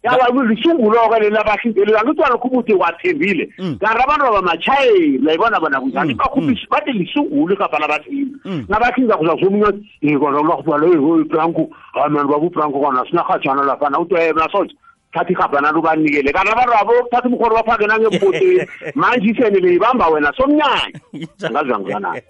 [0.06, 3.46] yawa kuzisungulo-ke lela bahlinzeli angithiwa lokhu ukuthi wathembile.
[3.58, 8.36] Kanti abantu abamatshayeli layibona bona kunjani bakhuphi bathi lisungulo irhabha labahlinzi.
[8.70, 11.70] Nabahlinza kuzazomunye kodalakubalo ibranko
[12.06, 13.90] amani babubranko kona sinarhatshana lapha.
[13.90, 14.76] Nawuthi nasoje
[15.16, 18.68] thatha irhabha nalo ubanikele kanti abantu abo thatha umkhoro bafake nangempoteni
[19.00, 21.00] manje isene beyibamba wena somnyanya.
[21.48, 22.22] Angazi angizanani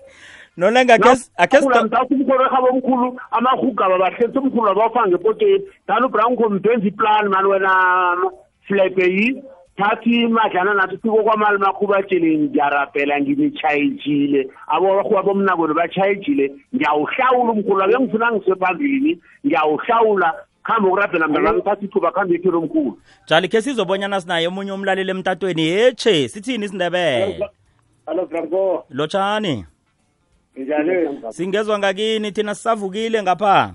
[0.58, 6.88] Nolenga akes akes mthatha umkhulu ekhaba omkhulu amahugaba bahlethe omkhulu abawufanga ngepoteni dala ubranko mbenza
[6.88, 7.72] iplan mani wena
[8.68, 9.44] flebe yi?
[9.78, 16.46] Thathi imadlana nathi siko kwamali makhuba tshele ngiyarabhela ngibetshayejile abobarhuba bomnakweni batshayejile
[16.76, 19.20] ngiyawuhlawula umkhulu ake ngifuna ngisephambili.
[19.46, 20.34] Ngiyawuhlawula
[20.66, 22.98] khambe ukurabhela mntanami thatha ithuba khambe iphelo omkhulu
[23.28, 27.40] Jali ke sizobonyana sinaye omunye umlaleli emtatweni yeche sithini isindebele.
[28.08, 29.66] Allo Franco, Lotshani.
[30.58, 31.20] njani?
[31.30, 33.74] Singezwe ngakini thina sisavukile ngapha.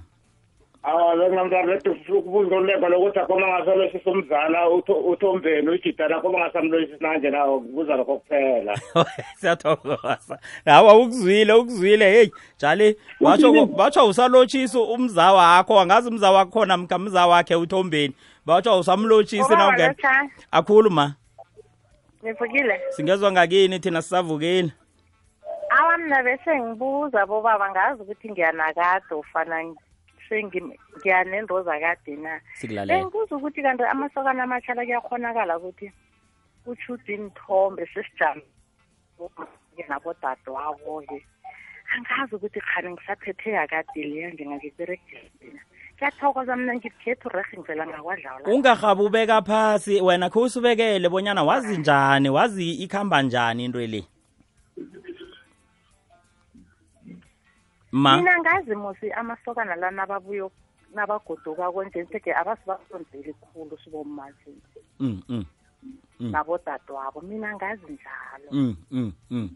[0.83, 4.69] Awa benginamntwana bethu sifuna ukubuza uleko lokuthi akhoma ngasolosisa umzala
[5.11, 8.81] uthombeni ujidana akhoma ngasamlosisi nanje nawo kubuza lokho kuphela
[9.40, 10.38] Siyathokoza.
[10.64, 17.27] Hawa ukuzwile ukuzwile hey Jali watsho watsho usalotshisa umza wakho angazi umza wakho khona mkamza
[17.27, 18.14] wakhe uthombeni.
[18.47, 19.88] Batsho usamlotshisa Ubaba nawungena.
[19.88, 20.31] lotshani.
[20.51, 21.14] Akhuluma.
[22.23, 22.81] Nivukile.
[22.90, 24.73] Singezwe ngakini thina sisavukile.
[25.71, 29.79] Awa mina bese ngibuza bobaba ngazi ukuthi ngiyanakade ufana sengi-
[30.35, 32.40] ngiyanendoza kade na.
[32.87, 35.93] Bengibuza ukuthi kanti amasokana amatshala kuyakhonakala ukuthi
[36.66, 38.43] utshude inithombe sesijame
[39.88, 41.19] nabodadewabo-ke.
[41.95, 45.19] Angazi ukuthi khani ngisaphethe yakade leyo ngingangikuberegisa
[46.01, 52.29] kuyathokoza mina ngikhetha urehe ngivela ngakwadlawula ungarhabi ubeka phasi wena khe usibekele bonyana wazi njani
[52.31, 54.05] wazi ikhamba njani into le
[57.92, 60.50] ma mina ngazi musi amasokana la nababuyo
[60.94, 64.62] nabagoduka konjenseke abasibasondeli khulu sibomazini
[65.00, 65.44] mm, mm,
[66.20, 66.31] Mm.
[66.31, 68.48] nabodadewabo mina ngazi njalo.
[68.50, 69.50] Mm, mm, mm.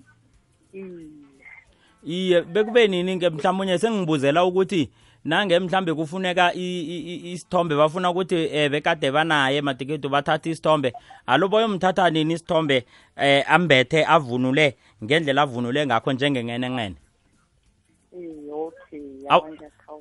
[2.05, 2.43] iye.
[2.43, 4.91] Bekube nini ke mhlawumunye sengibuzela ukuthi
[5.25, 10.93] nange mhlambe kufuneka isithombe bafuna ukuthi eh bekade banaye matikitu bathatha isithombe.
[11.27, 16.97] Alo boyomthatha nini isithombe eh ambethe avunule ngendlela avunule ngakho njengenqenenqene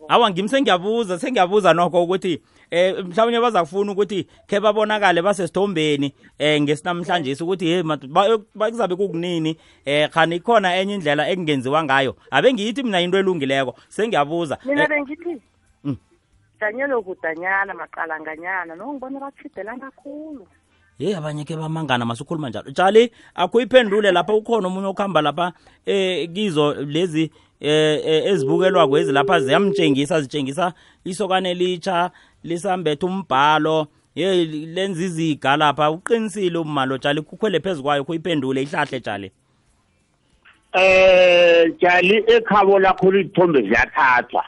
[0.08, 6.62] awa ngimi sengiyabuza sengiyabuza nokho ukuthi eh mhlawumbe baza kufuna ukuthi khe babonakale basesithombeni eh
[6.62, 7.84] ngesinamhlanje ukuthi hey
[8.54, 12.16] kuzabe kukunini eh khani ikhona enye indlela ekungenziwa ngayo.
[12.32, 15.42] Abe ngiyithi mina into elungileko sengiyabuza mina bengithi
[15.84, 15.98] Mm.
[16.60, 20.48] danyelo kudanyana maqalanganyana nongibona bachidela kakhulu
[21.00, 22.72] ye abanye ke bamangana masukhuluma njalo.
[22.72, 25.54] Tshali akuyiphendule lapha ukhona omunye okuhamba lapha
[25.86, 27.32] eh kizo lezi
[27.64, 30.74] ezibukelwa kwezi lapha ziyamtshengisa zitshengisa
[31.06, 32.12] isokane elitsha
[32.44, 33.88] lisambethe umbhalo.
[34.16, 39.32] Ye lenza iziga lapha uqinisile umalo tshali kukhwele phezu kwayo kuyiphendule ihlahle tshali.
[40.74, 44.46] Eh jali ekhabo lakho lithombe ziyathathwa.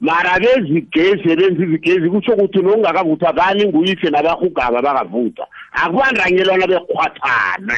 [0.00, 5.46] Mara bezigezi benza izigezi kutsho ukuthi nokungakavuthwa bani nguyise nabahugaba bakavuthwa.
[5.72, 7.74] Akubandanyelwana bekhwathana.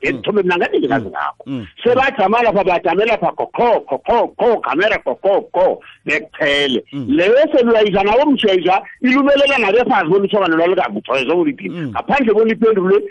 [0.00, 1.44] Ezithombe mina ngade ngikazi ngakho.
[1.82, 8.82] sebajama lapha bajame lapha kokho kokho ko kamera kokho ko bekuphele leyo selulayiza nawo mshesha
[9.02, 13.02] ilumelela nabefazi bonisokana lwalikavuthwa ezokulithini ngaphandle boniphendule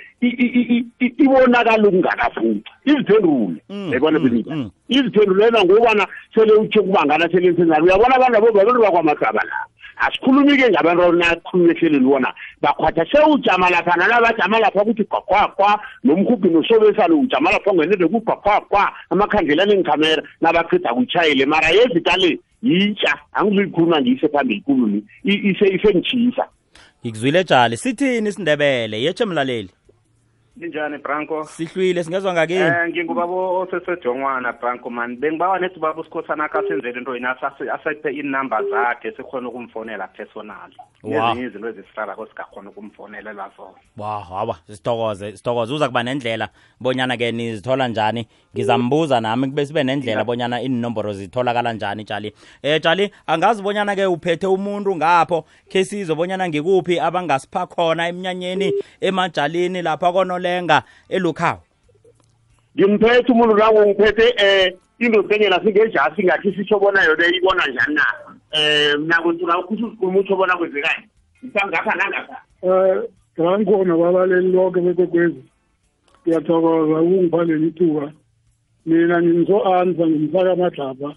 [1.00, 2.72] ibonakala ukungakavuthwa.
[2.86, 3.62] Iziphendule.
[3.70, 4.56] Yayibona benita
[4.90, 9.66] iziphendulela ngokubana sele utshe kubangana sele nsenzalo uyabona abantu abo babeli bakwamasaba la.
[9.98, 12.34] Asikhulumi-ke ngabantu nakhulume ehlelweni bona.
[12.62, 20.24] Bakhwatha sewujama lapha nalabajama lapha ukuthi kwakwakwa nomhubhi nosobesana ujama lapha ongenele kugwakwakwa amakhandlela anengikhamera
[20.42, 26.46] nabaqeda kutshayele mara yezita le yitsha angizuyikhuluma ngiyise phambili kuluni isengitshisa
[27.06, 29.70] ngikuzwile tshali sithini isindebele yetshe mlaleli.
[30.58, 31.44] Linjani branko?
[31.44, 32.60] Sihlwile singezwa ngakini?
[32.60, 35.16] Eh ngingubaba osesejongwana branko man.
[35.18, 40.72] Bengibawa nethi ubaba usikhosana akasenzele into yini asase- asiphe inumber zakhe sikhona ukumfonela personal
[41.04, 41.14] Wow.
[41.14, 43.78] nezinye izinto ezisihlala singakhona ukumfonelela zona.
[43.98, 48.28] Wa hawa sithokoze sithokoze uza kuba nendlela bonyana-ke nizithola njani?
[48.56, 54.48] Ngizambuza nami kube sibe nendlela bonyana inomboro zitholakala njani tshali um tshali angazi bonyana-ke uphethe
[54.48, 55.46] umuntu ngapho.
[55.70, 60.12] Khe sizwe bonyana ngikuphi abangasipha khona emnyanyeni emajalini lapha
[60.46, 61.62] konolenga elukhawo
[62.78, 68.06] ngimphethe umuntu lawo ngiphethe um into enyela singejasi ngathi sitsho bona yona ibona njani na?
[68.54, 71.08] Um nakwentuna ukhuthi usikhuluma utsho bona kwenzekani?
[71.44, 72.38] Ngisangapha nangapha.
[72.62, 73.04] Um
[73.40, 75.44] ngangikhona babaleli lonke bekwekwezi
[76.28, 78.12] ngiyathokoza ukungipha leli thuba
[78.86, 81.16] mina ngimso-ansa ngimfaka amadlapha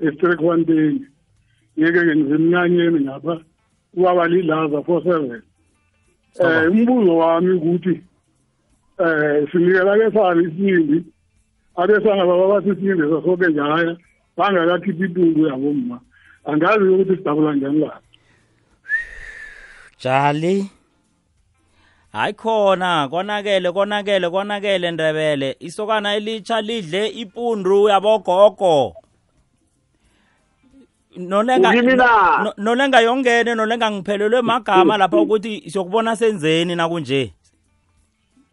[0.00, 1.06] estrikwanteni
[1.78, 3.40] ngeke ngenzimnyanyeni ngapha.
[3.94, 5.42] Ubaba lilaza four seven.
[6.40, 8.02] Um umbuzo wami ukuthi
[8.98, 11.04] um sinikela besana isibindi
[11.76, 13.96] abesana baba basisibindi sasoke njaya
[14.36, 16.00] bangakakhiphi ipungu yabomma.
[16.44, 18.00] Angazi ukuthi sidabula njani lapha
[19.98, 20.70] jali.
[22.12, 25.56] Hayi khona konakele konakele konakele ndebele.
[25.60, 28.94] Isokana elitsha lidle ipundu yabogogo.
[32.58, 37.32] Nolenga yongene nolenga ngiphelelwe magama lapha ukuthi siyokubona senzeni nakunje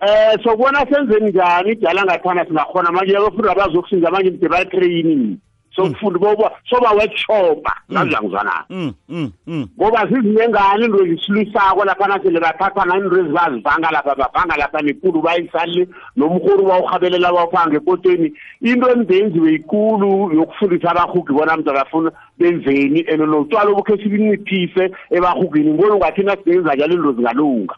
[0.01, 5.37] um sokubona senzeni njani idala ngathana singakhona manje abafundi abazokusinza manje mde bayi-training
[5.75, 7.73] sokufunda boba soba-workshopa.
[7.91, 8.65] Ngazila ngizwanani?
[8.69, 9.67] Mm mm mm.
[9.77, 16.65] Ngoba zizinengani into ezisilisako lapha nasele bathathana into ezibazivanga lapha bavanga lapha nekulu bayisalile nomrhuru
[16.65, 23.97] bawurhabelela bawuphanga ekoteni into emdenziwe yikulu yokufundisa abahugi bona mntu abafuna benzeni and notshwala obukhe
[23.97, 25.73] sibinciphise ebahugini.
[25.73, 27.75] Ngibona ungathi nasingenza njalo into zingalunga.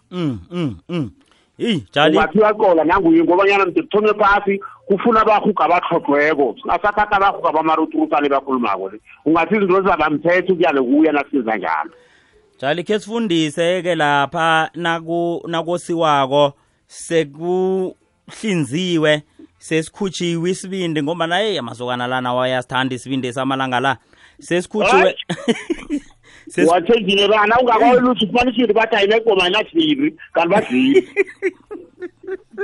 [1.60, 2.18] Eyi jali.
[2.18, 9.00] Ungathi uyaqola nanguye ngobanyana mde kuthome phasi kufuna abahuga abatlhodlweko singasathatha abahuga bamaruturutane bakhulumako le.
[9.26, 11.92] Ungathi izinto zizabamthetho kuyale kuya nasenza njalo.
[12.62, 16.54] Jali khe sifundise-ke lapha naku nakosiwako
[16.88, 19.22] sekuhlinziwe
[19.60, 23.98] sesikhutshiwe isibindi ngoba naye amasokana lana wayasithanda isibindi samalanga la.
[24.40, 26.02] Sesikhutshiwe Ses-
[26.68, 31.04] wathengile bana ungakawelutho ufumanisile bathi ayinegoma ayinadliri kanti badlile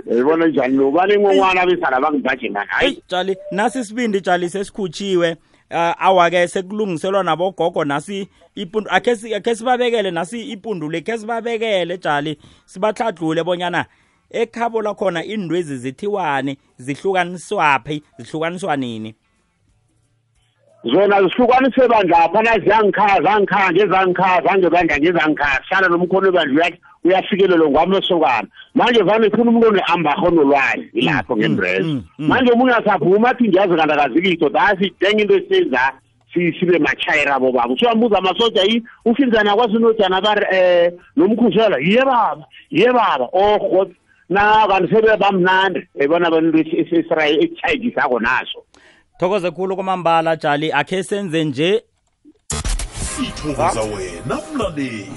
[0.05, 3.03] yayibona njani nobani inqonqwana besana bangibaje ngani hayi.
[3.07, 5.37] Tshali nasi isibindi Tshali sesikhutshiwe
[5.71, 11.97] uh, awa-ke sekulungiselwa nabogogo nasi ipundu akhe si- akhe sibabekele nasi ipundu le khe sibabekele
[11.97, 13.85] jali sibatlhadlule bonyana
[14.31, 19.15] ekhabo lakhona indwezi zithiwani zihlukaniswaphi zihlukaniswa nini?
[20.83, 29.01] Zona zihlukaniswe bandlapha naziyangikhaya zangikhaya ngezangikhaya zangebandla ngezangikhaya kuhlala nomkhono ebandla uya- uyafikelelwa ngwamesokana manje
[29.03, 32.01] vane funa umuntu one-ambarho nolwazi ilapho ngendrezo.
[32.17, 35.91] Manje omunye asaphuma athi ngiyazi kanti akazikito dasitenga into esisenza
[36.33, 42.01] si- sibe matshayira abo baba usuyambuza amasoja yi ufinzana akwazi unojana bari um nomkhuzela iye
[42.05, 43.27] baba iye baba.
[43.31, 43.91] Orho
[44.29, 48.63] na kanti sebe bamnandi ebona bantu esitshayidisako naso.
[49.19, 50.71] Thokoze khulu kwamambala jali.
[50.71, 51.83] Akhe senze nje.
[53.15, 55.11] Sithokoza wena mlaleli.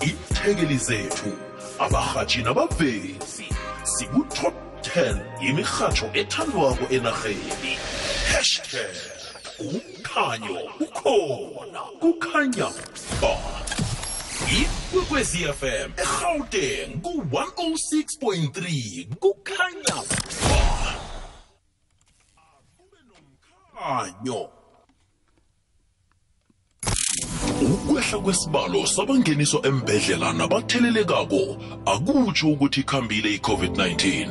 [0.00, 1.32] Iithekeli zethu
[1.78, 3.44] abarhatshi nabavezi.
[3.84, 7.76] Siku-top 10 imirhatsho ethandwako enarheni.
[8.32, 8.96] Hashtag
[9.58, 11.80] ukhanyo ukhona.
[12.00, 12.68] Kukhanya
[13.20, 13.36] ba
[14.60, 19.96] ikwekwezi fm egauteng ku-106.3 kukhanya
[20.48, 20.62] ba
[23.82, 24.48] khanyo
[27.62, 31.42] ukwehla kwesibalo sabangeniswa embedlela nabathelelekako
[31.86, 34.28] akutsho ukuthi ikhambile i-covid-19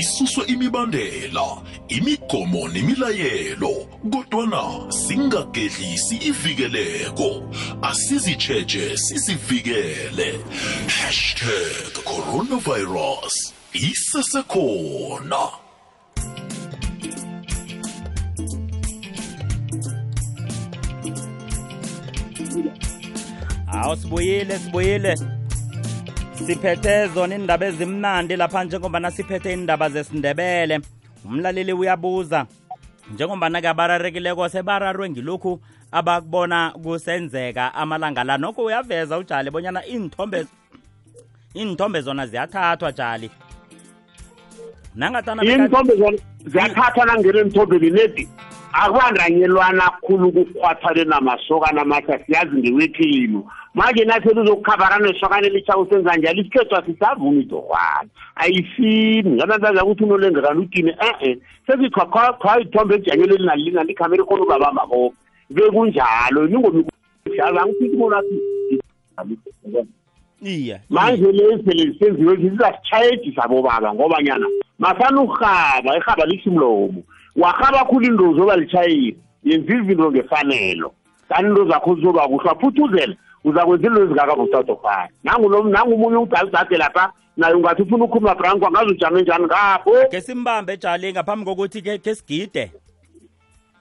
[0.00, 1.46] isuswe imibandela
[1.88, 3.74] imigomo nemilayelo
[4.12, 7.28] kodwana singagedlisi ivikeleko.
[7.82, 10.28] Asizitsheje sizivikele.
[10.98, 15.61] Hashtag coronavirus isesekhona
[23.66, 25.16] hawu sibuyile sibuyile.
[26.46, 30.80] Siphethe zona indaba ezimnandi lapha njengobana siphethe indaba zesindebele.
[31.24, 32.46] Umlaleli uyabuza
[33.14, 35.60] njengombana-ke abararekileko sebararwe ngilokhu
[35.92, 38.38] abakubona kusenzeka amalanga la.
[38.38, 40.46] Nokho uyaveza ujali bonyana iinthombe
[41.56, 43.30] iinthombe zona ziyathathwa jali.
[44.94, 48.28] Nangatana iinthombe zona ziyathathwa nangena emthombeni nedi
[48.72, 56.76] akubandanyelwana khulu kukhwathane namasokana amatha siyazi ngewekhenu manje nathi luzokukhabara nesokane elitsha usenza njalo isikhethu
[56.76, 59.30] asisavumi idorhwana ayifini.
[59.30, 61.38] Nganantaza ukuthi unolengekani utini e-e.
[61.66, 65.16] Sesikhwa ithombe ejanyelweni nalina likhamera ikhona ubabamba koke.
[65.50, 66.46] Bekunjalo.
[66.46, 68.34] Ningomikazangifithi monathi
[70.42, 74.46] iye manje lezi senziwe zizasitshayedisa bobaba ngobanyana
[74.78, 77.02] masana urhaba irhaba lisimlomo
[77.36, 80.92] warhaba khulu into zoba litshayile yenza izinto ngefanelo.
[81.28, 83.14] Kanti into zakho zizoba kuhle waphuthuzela.
[83.44, 89.90] Uzakwenza into ezingakavustatofana nangumunye udadade lapha naye ungathi ufuna ukhuluma branko angazi ujame njani ngapho.
[90.10, 92.72] Ke simbambe jali ngaphambi kokuthi ke ke sigide.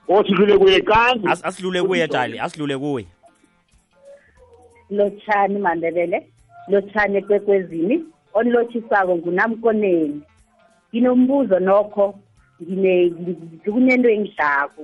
[0.08, 3.06] Osidlule kuye kanti As- asidlule kuye jali asidlule kuye.
[4.90, 6.28] Lotshani mandebele
[6.68, 10.22] lotshani ekwekwezini onilothisako ngunamkoneni.
[10.94, 12.31] Nginombuzo nokho ngine- ngi-
[13.64, 14.84] kunento engidlako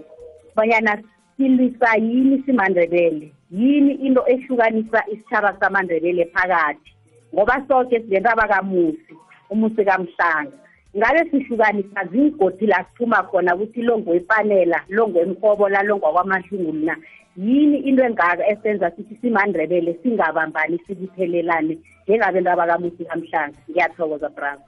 [0.56, 1.04] banyana
[1.38, 6.92] silwisa yini simandebele yini into ehlukanisa isitshaba samandebele phakathi?
[7.34, 9.13] Ngoba soke sinentaba kamusi
[9.50, 10.58] umusi kamhlanga.
[10.98, 16.98] Ngabe sihlukanisa zingodi la siphuma khona ukuthi longo wepanela longo emhobola longo kwamahlungulu na?
[17.38, 23.58] Yini into engaka esenza sithi simandrebele singabambani sibuthelelane njengabantu abakamusi kamhlanga?
[23.70, 24.63] Ngiyathokoza bravo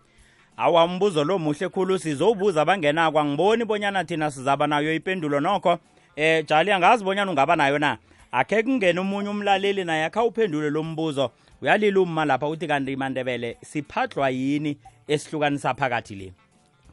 [0.60, 5.80] awa umbuzo lo muhle khulu sizowubuza abangenako angiboni bonyana thina sizaba nayo ipendulo nokho.
[6.16, 7.98] Eh jali angazi bonyana ungaba nayo na?
[8.32, 11.32] Akhe kungena omunye umlaleli naye akha uphendule lo mbuzo.
[11.62, 16.34] Uyalila umma lapha uthi kanti imandebele siphatlwa yini esihlukanisa phakathi le?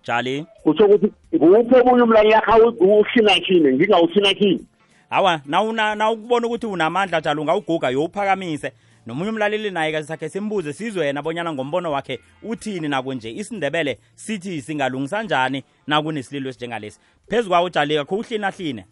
[0.04, 0.46] Jali?
[0.64, 4.66] Utsho ukuthi nguphi omunye umlaleli akha uhlinakhine ngingawuhlinakhini
[5.10, 8.72] awa nawuna nawukubona ukuthi unamandla jalo ungawuguga yowuphakamise
[9.06, 13.30] nomunye umlaleli naye sakhe simbuze sizwe yena bonyana ngombono wakhe uthini nakunje.
[13.30, 18.84] Isindebele sithi singalungisa njani nakunesililo esinjengalesi phezu kwawo jali akho uhlinahline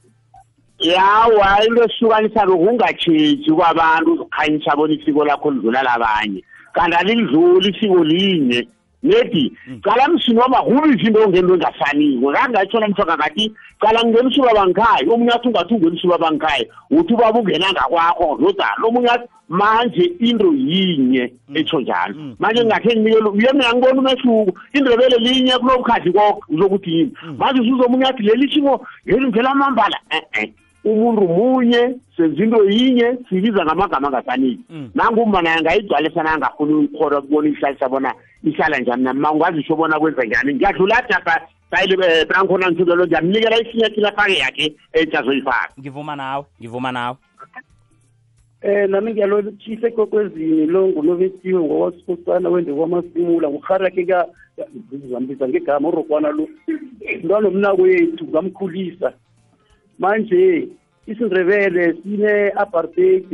[0.78, 6.44] yawa into esihlukanisa bekungatshintshi kwabantu uzikhanyisa bona isiko lakho lidlula labanye.
[6.72, 8.68] Kanti alidluli isiko linye.
[9.04, 15.32] Nedi cala msinoma kubi izinto ongento engafaniko kangatsho namhlanga ngathi cala ngingena usuba bangikhaya omunye
[15.32, 21.32] athi ungathi ungena usuba bangikhaya uthi ubaba ungena ngakwakho zodala omunye athi manje into yinye
[21.54, 22.14] etsho njalo.
[22.38, 24.52] Manje ngingakhe nginikele uye mina ngibona umehluko.
[24.72, 27.12] Indrebele linye kulo bukhathi konke uzokuthi yini?
[27.38, 30.52] Manje usuzomunye athi leli siko leli ngela amambala e-e.
[30.84, 34.60] Umuntu munye sezinto yinye sibiza ngamagama angafaniki
[34.94, 38.14] nangumba naye angayigcwalisa nangafuni ukukholwa kubona ihlalisa bona
[38.44, 40.54] ihlala njani nama ungazisho bona kwenza njani.
[40.54, 45.72] Ngiyadlula jabha sayile branco nansukelo ngiyamnikela isinyathini afake yakhe entsha azoyifaka.
[45.80, 47.16] Ngivuma nawe ngivuma nawe.
[48.62, 54.26] Eh nami ngiyalotshisa ekokwezini lo ngunovetiwe ngokwasikhosana wende kwamasimula ngurharakhe ka
[54.94, 56.48] ngizambisa ngegama urokwana lo.
[57.22, 59.12] Mntwana omnako yethu ngamkhulisa
[59.98, 60.68] manje
[61.06, 63.24] isindebele sine-apartheid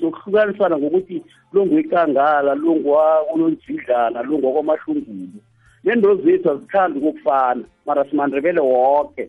[0.00, 1.22] sokuhlukanisana ngokuthi
[1.52, 5.40] lo ngwekangala lo ngwakulonjidlana lo ngwakwamahlungulu
[5.84, 9.28] nento zethu azikhambi kokufana mara simandebele woke.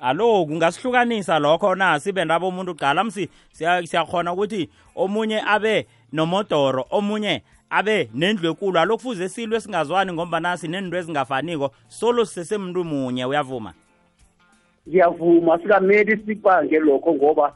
[0.00, 1.98] Alo kungasihlukanisa lokho na?
[2.00, 8.78] Sibe ndabo umuntu qala msi siya- siyakhona ukuthi omunye abe nomodoro omunye abe nendlu ekulu.
[8.78, 13.72] Alo kufuze silwe singazwani ngoba nasi nento ezingafaniko solo sisesemuntu munye uyavuma?
[14.88, 17.54] Ngiyavuma sikameli sikwange lokho ngoba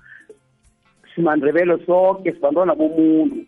[1.14, 3.46] simandebele sonke sibantwana bomuntu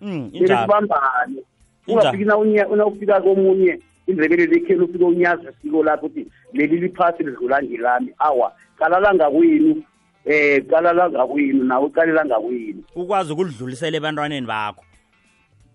[0.00, 1.42] Mm, kumele sibambane.
[1.88, 8.12] Ungafiki nawufika komunye indrebele lekheni ufike unyaza isiko lakho ukuthi leli liphasi lidlula ngilami.
[8.18, 9.82] Awa qalela ngakwenu
[10.24, 12.82] eh qalela ngakwenu nawe qalela ngakwenu.
[12.96, 14.84] Ukwazi ukulidlulisela ebantwaneni bakho.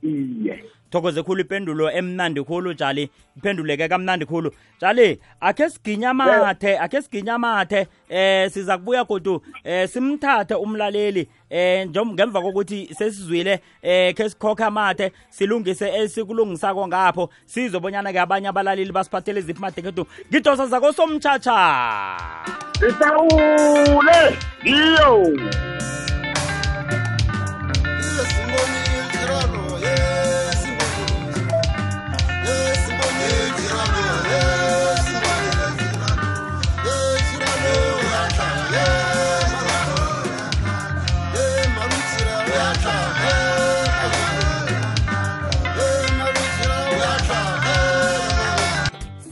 [0.03, 0.63] Iye.
[0.91, 3.09] Thokoze khulu ipendulo emnandi khulu jali.
[3.37, 4.51] Iphenduleke kamnandi khulu.
[4.81, 11.29] Jali akhe siginyamathe akhe siginyamathe eh siza kubuya godu eh simthathe umlaleli.
[11.49, 17.29] Eh ngemva kokuthi sesizwile eh khe sikhokha amathe silungise esikulungisako ngapho.
[17.45, 21.57] Sizobonyana ke abanye abalaleli basiphathele ziphi madekethu ngidosa zako somtshatsha
[22.89, 25.39] isawule ngiyo.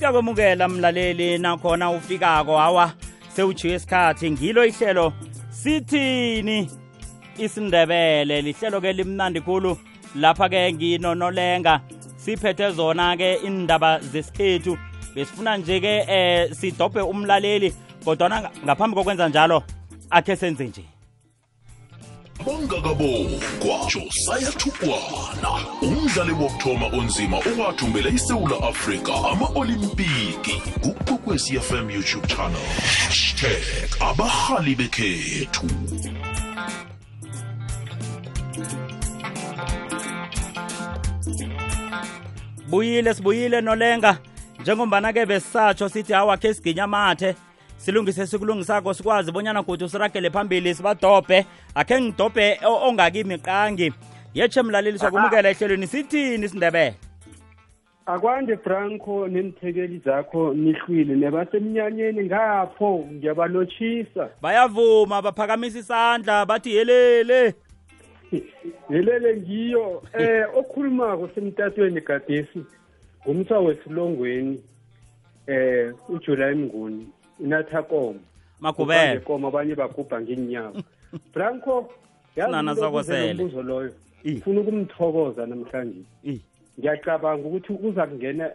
[0.08, 2.58] Siyakwemukela mlaleli nakhona ufikako.
[2.58, 2.92] Hawa
[3.36, 4.32] sewujiye isikhathi.
[4.32, 5.14] Ngilo ihlelo
[5.50, 6.70] sithini?
[7.38, 9.78] Isindebele lihlelo ke limnandi khulu.
[10.16, 11.82] Lapha ke nginonolenga
[12.18, 14.78] siphethe zona ke indaba zesikhethu.
[15.16, 17.74] Besifuna nje ke eh sidobhe umlaleli
[18.06, 19.64] kodwana nga- ngaphambi kokwenza njalo
[20.10, 20.84] akhe senze nje.
[22.48, 25.52] Bangakabokwa josiah thukwana.
[25.82, 32.68] Umdlali wokuthoma onzima owathumbela isewula afrika ama-olimpiki kukwekwezi fm youtube channel.
[33.06, 35.68] Hashtag abarhali bekhethu.
[42.70, 44.18] Buyile sibuyile nolenga.
[44.62, 47.36] Njengombana ke besisatsho sithi hawa khe siginya amathe
[47.78, 51.46] silungise sikulungisako sikwazi bonyana godu siragele phambili sibadobhe.
[51.76, 53.94] Akhe ngidobhe ongakimi qangi.
[54.34, 55.88] Yetshe mlaleli sokumukela ehlelweni.
[55.88, 56.96] Sithini isindebele?
[58.06, 67.54] Akwande franco nenithekeli zakho nihlwile nebasemnyanyeni ngapho ngiyabalotshisa bayavuma baphakamisa isandla bathi yelele.
[68.90, 72.66] Yelele ngiyo eh okhulumako semtatweni gadesi
[73.24, 74.64] ngumsa wesilongweni
[75.48, 77.08] eh uJuly Mnguni.
[77.40, 78.20] Inathakomo
[78.60, 79.20] Magubele.
[79.20, 80.84] komo abanye bagubha ngenyama
[81.34, 81.90] Franco
[82.36, 83.32] yazi Nana into zakwasele.
[83.32, 83.92] okuze lo mbuzo loyo
[84.26, 86.04] ufuna ukumthokoza namhlanje?
[86.80, 88.52] Ngiyacabanga ukuthi uza kungena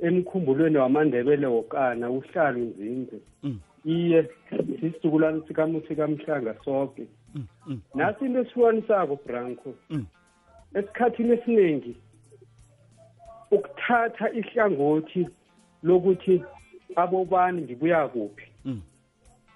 [0.00, 3.18] emkhumbulweni wamandebele wokana uhlala unzinze
[3.84, 4.28] iye
[4.80, 7.06] sisizukulwane sikamuthi kamhlanga sonke
[7.94, 9.70] nasi into esihlukanisako branco
[10.74, 11.96] esikhathini esiningi
[13.50, 15.28] ukuthatha ihlangothi
[15.82, 16.42] lokuthi
[16.96, 18.46] abobani ngibuya kuphi?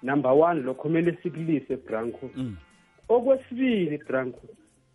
[0.03, 2.29] Number one lokho kumele sikulise branco
[3.09, 4.41] okwesibili branco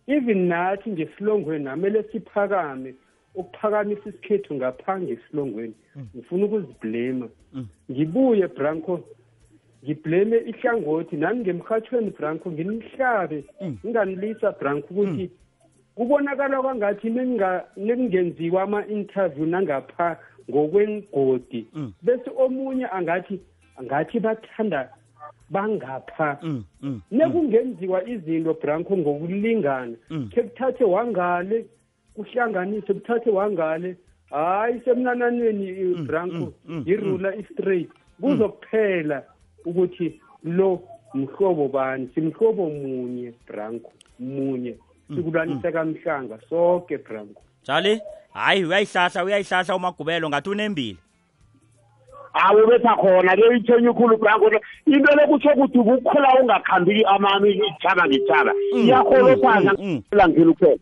[0.07, 2.95] even nathi ngesilongweni namele siphakame
[3.35, 5.73] ukuphakamisa isikhethu ngaphange esilongweni.
[6.15, 7.27] Ngifuna ukuziblema
[7.91, 9.03] ngibuye branco
[9.83, 11.15] ngibleme ihlangothi.
[11.17, 15.31] Nami ngemhathweni branco nginihlabe nginganilisa branco ukuthi
[15.95, 17.09] kubonakala kwangathi
[17.77, 20.17] nekungenziwa ama-interview nangapha
[20.49, 21.67] ngokwengodi
[22.01, 23.39] bese omunye angathi
[23.79, 24.89] angathi bathanda
[25.49, 26.37] bangapha.
[27.11, 29.95] Nekungenziwa izinto branco ngokulingana.
[30.31, 31.65] Khe kuthathe wangale
[32.15, 33.95] kuhlanganise kuthathe wangale.
[34.29, 36.53] Hayi semnananweni branco
[36.85, 37.89] yirula istraight.
[38.21, 39.23] Kuzokuphela
[39.65, 40.81] ukuthi lo
[41.13, 44.75] mhlobo bani simhlobo munye branco munye.
[45.15, 48.01] Sikulanisa kamhlanga sonke branco jali?
[48.39, 50.97] Hayi uyayihlahla uyayihlahla umagubelo ngathi unembili
[52.33, 58.07] awu betha khona ke ithenye ukhulu branko le into lokutsho ukuthi kukhula ungakhambi amami itshaba
[58.07, 60.79] ngitshaba iyakholophaza ngila ngilo kuphela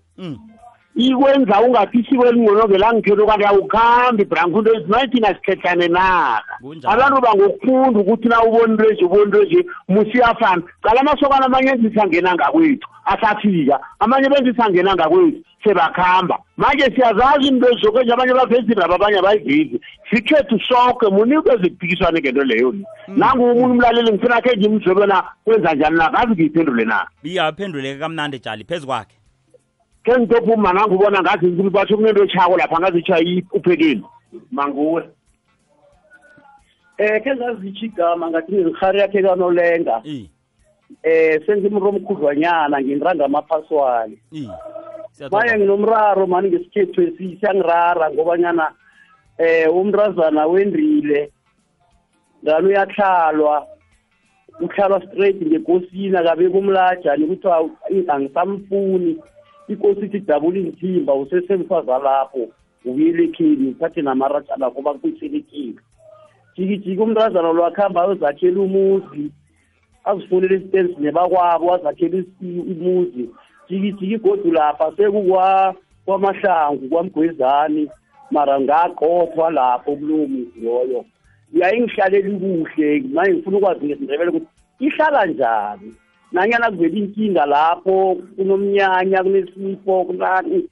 [0.98, 8.28] ikwenza ungathi isiko elingcono ngelangikhetho kanti awukhambi brankunto ezimaye thina sikhethane naka abantu bangokufunda ukuthi
[8.28, 10.64] na ubona into eje ubona into eje musiyafana.
[10.82, 13.80] Cala amasokana amanye enzisa angena ngakwethu asafika.
[14.00, 16.40] Amanye benzisa angena ngakwethu sebakhamba.
[16.58, 19.82] Manje siyazazi into ezokwenje abanye bavezi indaba abanye abayivezi.
[20.10, 25.98] Sikhethu sonke munikeze kuphikiswane ngento leyo ni nangumunye umlaleli ngifuna khe ngimzwe bona kwenza njani
[25.98, 26.10] na?
[26.10, 27.08] Kazi ngiyiphendule na?
[27.24, 28.64] Iyaphenduleke kamnandi jali.
[28.64, 29.17] Phezu kwakhe.
[30.08, 34.04] Ke ngitophuma nangubona ngazi nkulu batho kunento etshako lapha ngazi itshaya uphekeni.
[34.52, 35.04] Manguwe.
[36.98, 40.02] Eh ke ngazitsho igama ngathi ngirhari yakhe kanolenga.
[41.04, 44.18] Eh sengimro omkhudlwanyana ngiranga amaphaswali
[45.32, 48.72] manje nginomraro mani ngesikhethu esiyangirara ngobanyana
[49.38, 51.32] eh umntrazana wendrile
[52.44, 53.68] ngani uyahlalwa
[54.62, 57.48] uhlalwa straight ngekosini akabeka umlajani ukuthi
[58.08, 59.20] angisamfuni.
[59.68, 62.44] Ikosi ithi dabula inthimba usesemfaza lapho
[62.86, 65.82] ubuyele ekhini uthathe namarajana ngoba kuyiselekile
[66.58, 69.32] jikijiki umntrazana lwakuhamba ayozakhela umuzi
[70.10, 73.30] azifunele isitensi nebakwabo azakhela umuzi.
[73.70, 77.90] Jikijiki godu lapha sekukwamahlangu kwamgwezani
[78.32, 81.06] mara ngaqothwa lapho kulowo muzi loyo.
[81.54, 84.48] Yayingihlaleli kuhle manje ngifuna ukwazi ngesindebele ukuthi
[84.80, 85.94] ihlala njani.
[86.32, 90.70] Nanyana kuvela inkinga lapho kunomnyanya kunesifo kunani.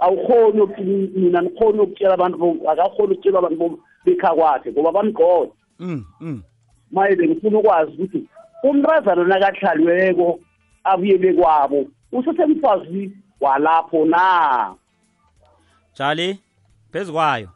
[0.00, 5.52] Awukhoni mina ngikhoni ukutshela abantu akakhoni ukutshela abantu bekha kwakhe ngoba bamgqoda
[6.90, 8.26] maye bengifuna ukwazi ukuthi
[8.62, 10.40] umntrazana nakahlaliweko
[10.84, 14.74] abuyele kwabo usesemfazi walapho na?
[15.98, 16.38] Jali
[16.92, 17.48] phezu kwayo.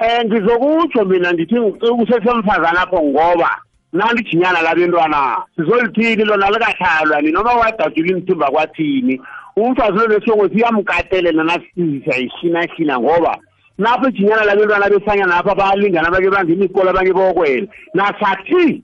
[0.00, 3.62] Um ngizokutsho mina ndithi usesemfazana lapho ngoba
[3.92, 7.32] nandijinyana labentwana sizolithini lona likahlalwa ni?
[7.32, 9.20] Noma wadadula imthimba kwathini?
[9.56, 13.38] Umfazi lo nesongo siyamkatelela nasizisa ishinashina ngoba
[13.78, 18.82] napho ijinyana labentwana besanya napho bayalingana bake bangena ikolo abanye bokwela nasathi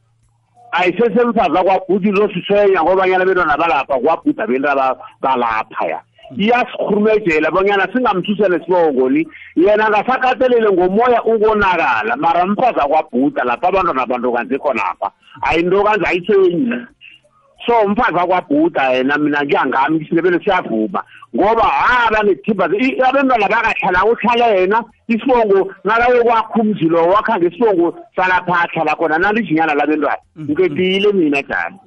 [0.73, 4.69] ayisesemfazi akwabhuti losiswenya ngobanyana bentwana balapha kwabhuti abento
[5.21, 9.29] balapha ya iyasikhurumejela bonyana singamthusele sibongo ni.
[9.57, 15.11] Yena ngasakatelele ngomoya ukonakala mara mfazi akwabhuda lapha abantwana abantokanzi khonapha
[15.43, 16.87] ayintokanzi ayithenyi
[17.66, 21.05] so umfazi akwabhuda yena mina ngiyangami isindebele siyavuma.
[21.37, 22.64] Ngoba haba nethimba
[23.09, 29.75] abantwana bakahlala uhlala yena isibongo nakaye kwakho umzi lo wakha ngesibongo salapha ahlala khona nalijinyana
[29.75, 31.79] labentwana ngiketile mina jani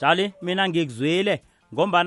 [0.00, 1.32] jali mina ngikuzwile.
[1.32, 1.55] ngombana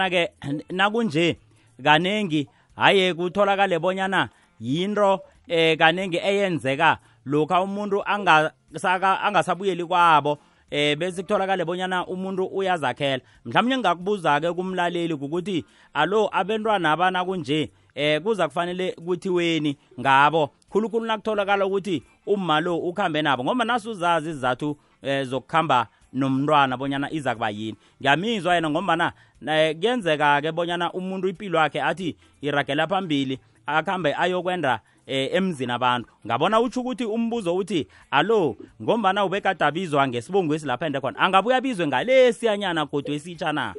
[0.10, 0.32] ke
[0.70, 1.38] nakunje
[1.84, 4.30] kanengi haye kutholakale bonyana
[4.60, 10.38] yinto eh kanengi eyenzeka lokha umuntu angasaka angasabuyeli kwabo
[10.72, 13.24] eh bese kutholakale bonyana umuntu uyazakhela.
[13.46, 20.50] Mhlawumnye ngakubuza ke kumlaleli ukuthi alo abantwana abana kunje eh kuza kufanele ukuthi weni ngabo?
[20.70, 27.36] Khulukhulu nakutholakala ukuthi umma lo ukhambe nabo ngoba nasuzazi izizathu eh zokukhamba nomntwana bonyana iza
[27.36, 27.78] kuba yini.
[28.02, 35.72] Ngiyamizwa yena ngombana kuyenzeka-ke bonyana umuntu impilo yakhe athi iragela phambili akuhambe ayokwenda eh, emzini
[35.72, 36.10] abantu.
[36.26, 42.86] Ngabona utsho ukuthi umbuzo uthi alo ngombana ubekadabizwa ngesibongo lapha ende khona angabuya abizwe ngalesiyanyana
[42.86, 43.74] kodwa esitsha na?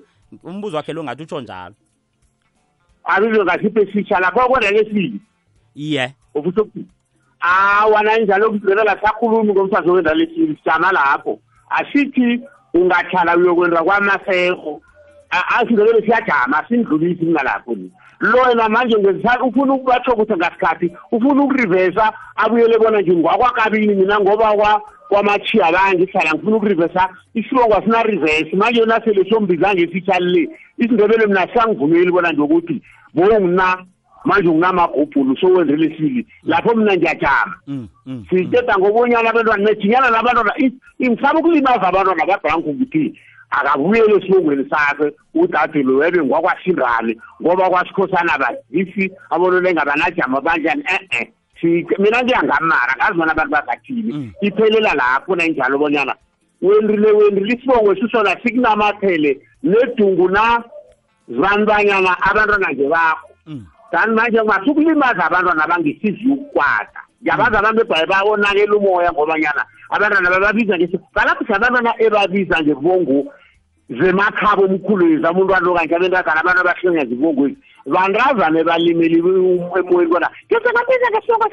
[0.44, 1.74] Umbuzo wakhe lo ngathi utsho njalo.
[3.04, 5.20] Abizwe ngasipho esitsha lapho kwenda lesibili
[5.74, 6.14] iye.
[6.34, 6.86] Ufisa ukuthi
[7.40, 11.38] awa nanjalo kuzela sakhulumi ngomfazi wenda lesibili sijama lapho
[11.70, 12.40] asithi
[12.74, 14.82] ungahlala uyokwenda kwamaseko
[15.30, 22.12] asindebele siyajama sindlulisi kunalapho ni lo yena manje ngezisa ufuna ukubatsho ukuthi ngasikhathi ufuna ukurivesa
[22.36, 29.30] abuyele bona nje ngwakwakabini mina ngoba kwamachiya bangihlala ngifuna ukurivesa isibongo asinarivesi manje yona sele
[29.30, 30.48] sombiza ngefitshali le
[30.78, 32.82] isindebele mina siyangivumeli bona nje ukuthi
[33.14, 33.84] bongina
[34.24, 37.54] manje nginamagubhulu sowenzele sili lapho mina ngiyajama.
[38.30, 40.52] Siteta ngobonyana abantwana nejinyana labantwana
[41.02, 43.18] ngisaba ukulimaza abantwana babranku ukuthi
[43.50, 51.32] akabuyele esibongweni sakhe udade lo webe ngwakwashindane ngoba kwasikhosana bazisi abonolenga banajama banjani e-e.
[51.98, 56.14] Mina ngiyangamara ngazi bona abantu bagathini iphelela lapho nanjalo bonyana
[56.62, 60.62] wendrile wendrile isibongo esisona sikunamathele nedungu na
[61.28, 63.28] zibanibanyana abantwana nje bakho.
[63.90, 67.00] Kanti manje masukulimaza abantwana bangisizi ukukwata.
[67.22, 73.18] Ngiyabazi abantu ebhaye bayonakela umoya ngobanyana abantwana bababiza ngesi balapho abantwana ebabiza ngebongo
[73.90, 81.06] zemakhabo omkhulu ezi amuntu alo kanje abentazana abantu abahlenya zibongweni bandrazane balimeli emoyeni kona ngisengabiza
[81.10, 81.46] ngesiloko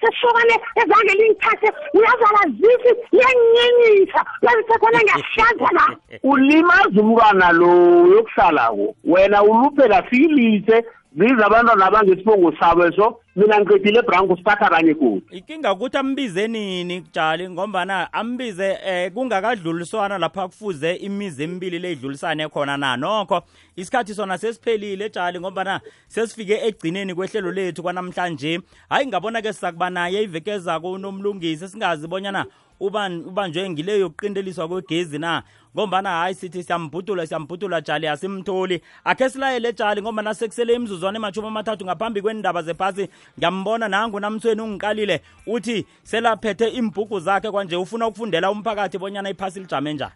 [0.00, 5.86] sesokane ezange lingithathe uyazala zifi liyanyenyisa uyazithethana ngiyahlanza la
[6.30, 7.72] ulimaza umntwana lo
[8.14, 10.84] yokuhlala-ko wena uluphela silise
[11.14, 17.00] ziza abantwana abangesibongo sabo so mina ngiqedile ebranko sithatha abanye kude inkinga ukuthi ambize nini
[17.00, 17.50] kujali?
[17.50, 22.96] Ngombana ambize eh kungakadluliswana lapha kufuze imizi emibili le idlulisane khona na?
[22.96, 23.42] Nokho
[23.76, 28.60] isikhathi sona sesiphelile jali ngombana sesifike egcineni kwehlelo lethu kwanamhlanje.
[28.88, 32.46] Hayi ngabona ke sizakuba naye iveke ezako unomlungisi singazi bonyana
[32.80, 35.42] ubanjwe ngileyo yokuqindeliswa kwegezi na?
[35.76, 38.82] Ngombana hayi sithi siyambhudula siyambhudula jali asimtholi.
[39.04, 43.08] Akhe silayele jali ngombana sekusele imzuzwana emashumi amathathu ngaphambi kwendaba zephasi.
[43.38, 49.94] Ngiyambona nangu namthweni ungiqalile uthi selaphethe imbhugu zakhe kwanje ufuna ukufundela umphakathi bonyana iphasi lijame
[49.94, 50.12] njani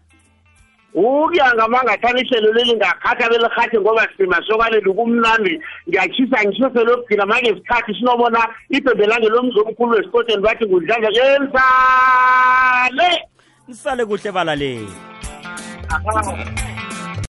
[0.93, 8.47] ukuya ngamangathana ihlelo leli ngakhatha belirhathe ngoba simasokane kumnandi ngiyatshisa ngisho selokugcina manje isikhathi sinobona
[8.69, 12.29] ibhembelange lomzomkhulu wesikoteni bathi ngudlanja kelisale
[13.67, 14.89] nisale kuhle balaleli.
[15.89, 16.88] Aha.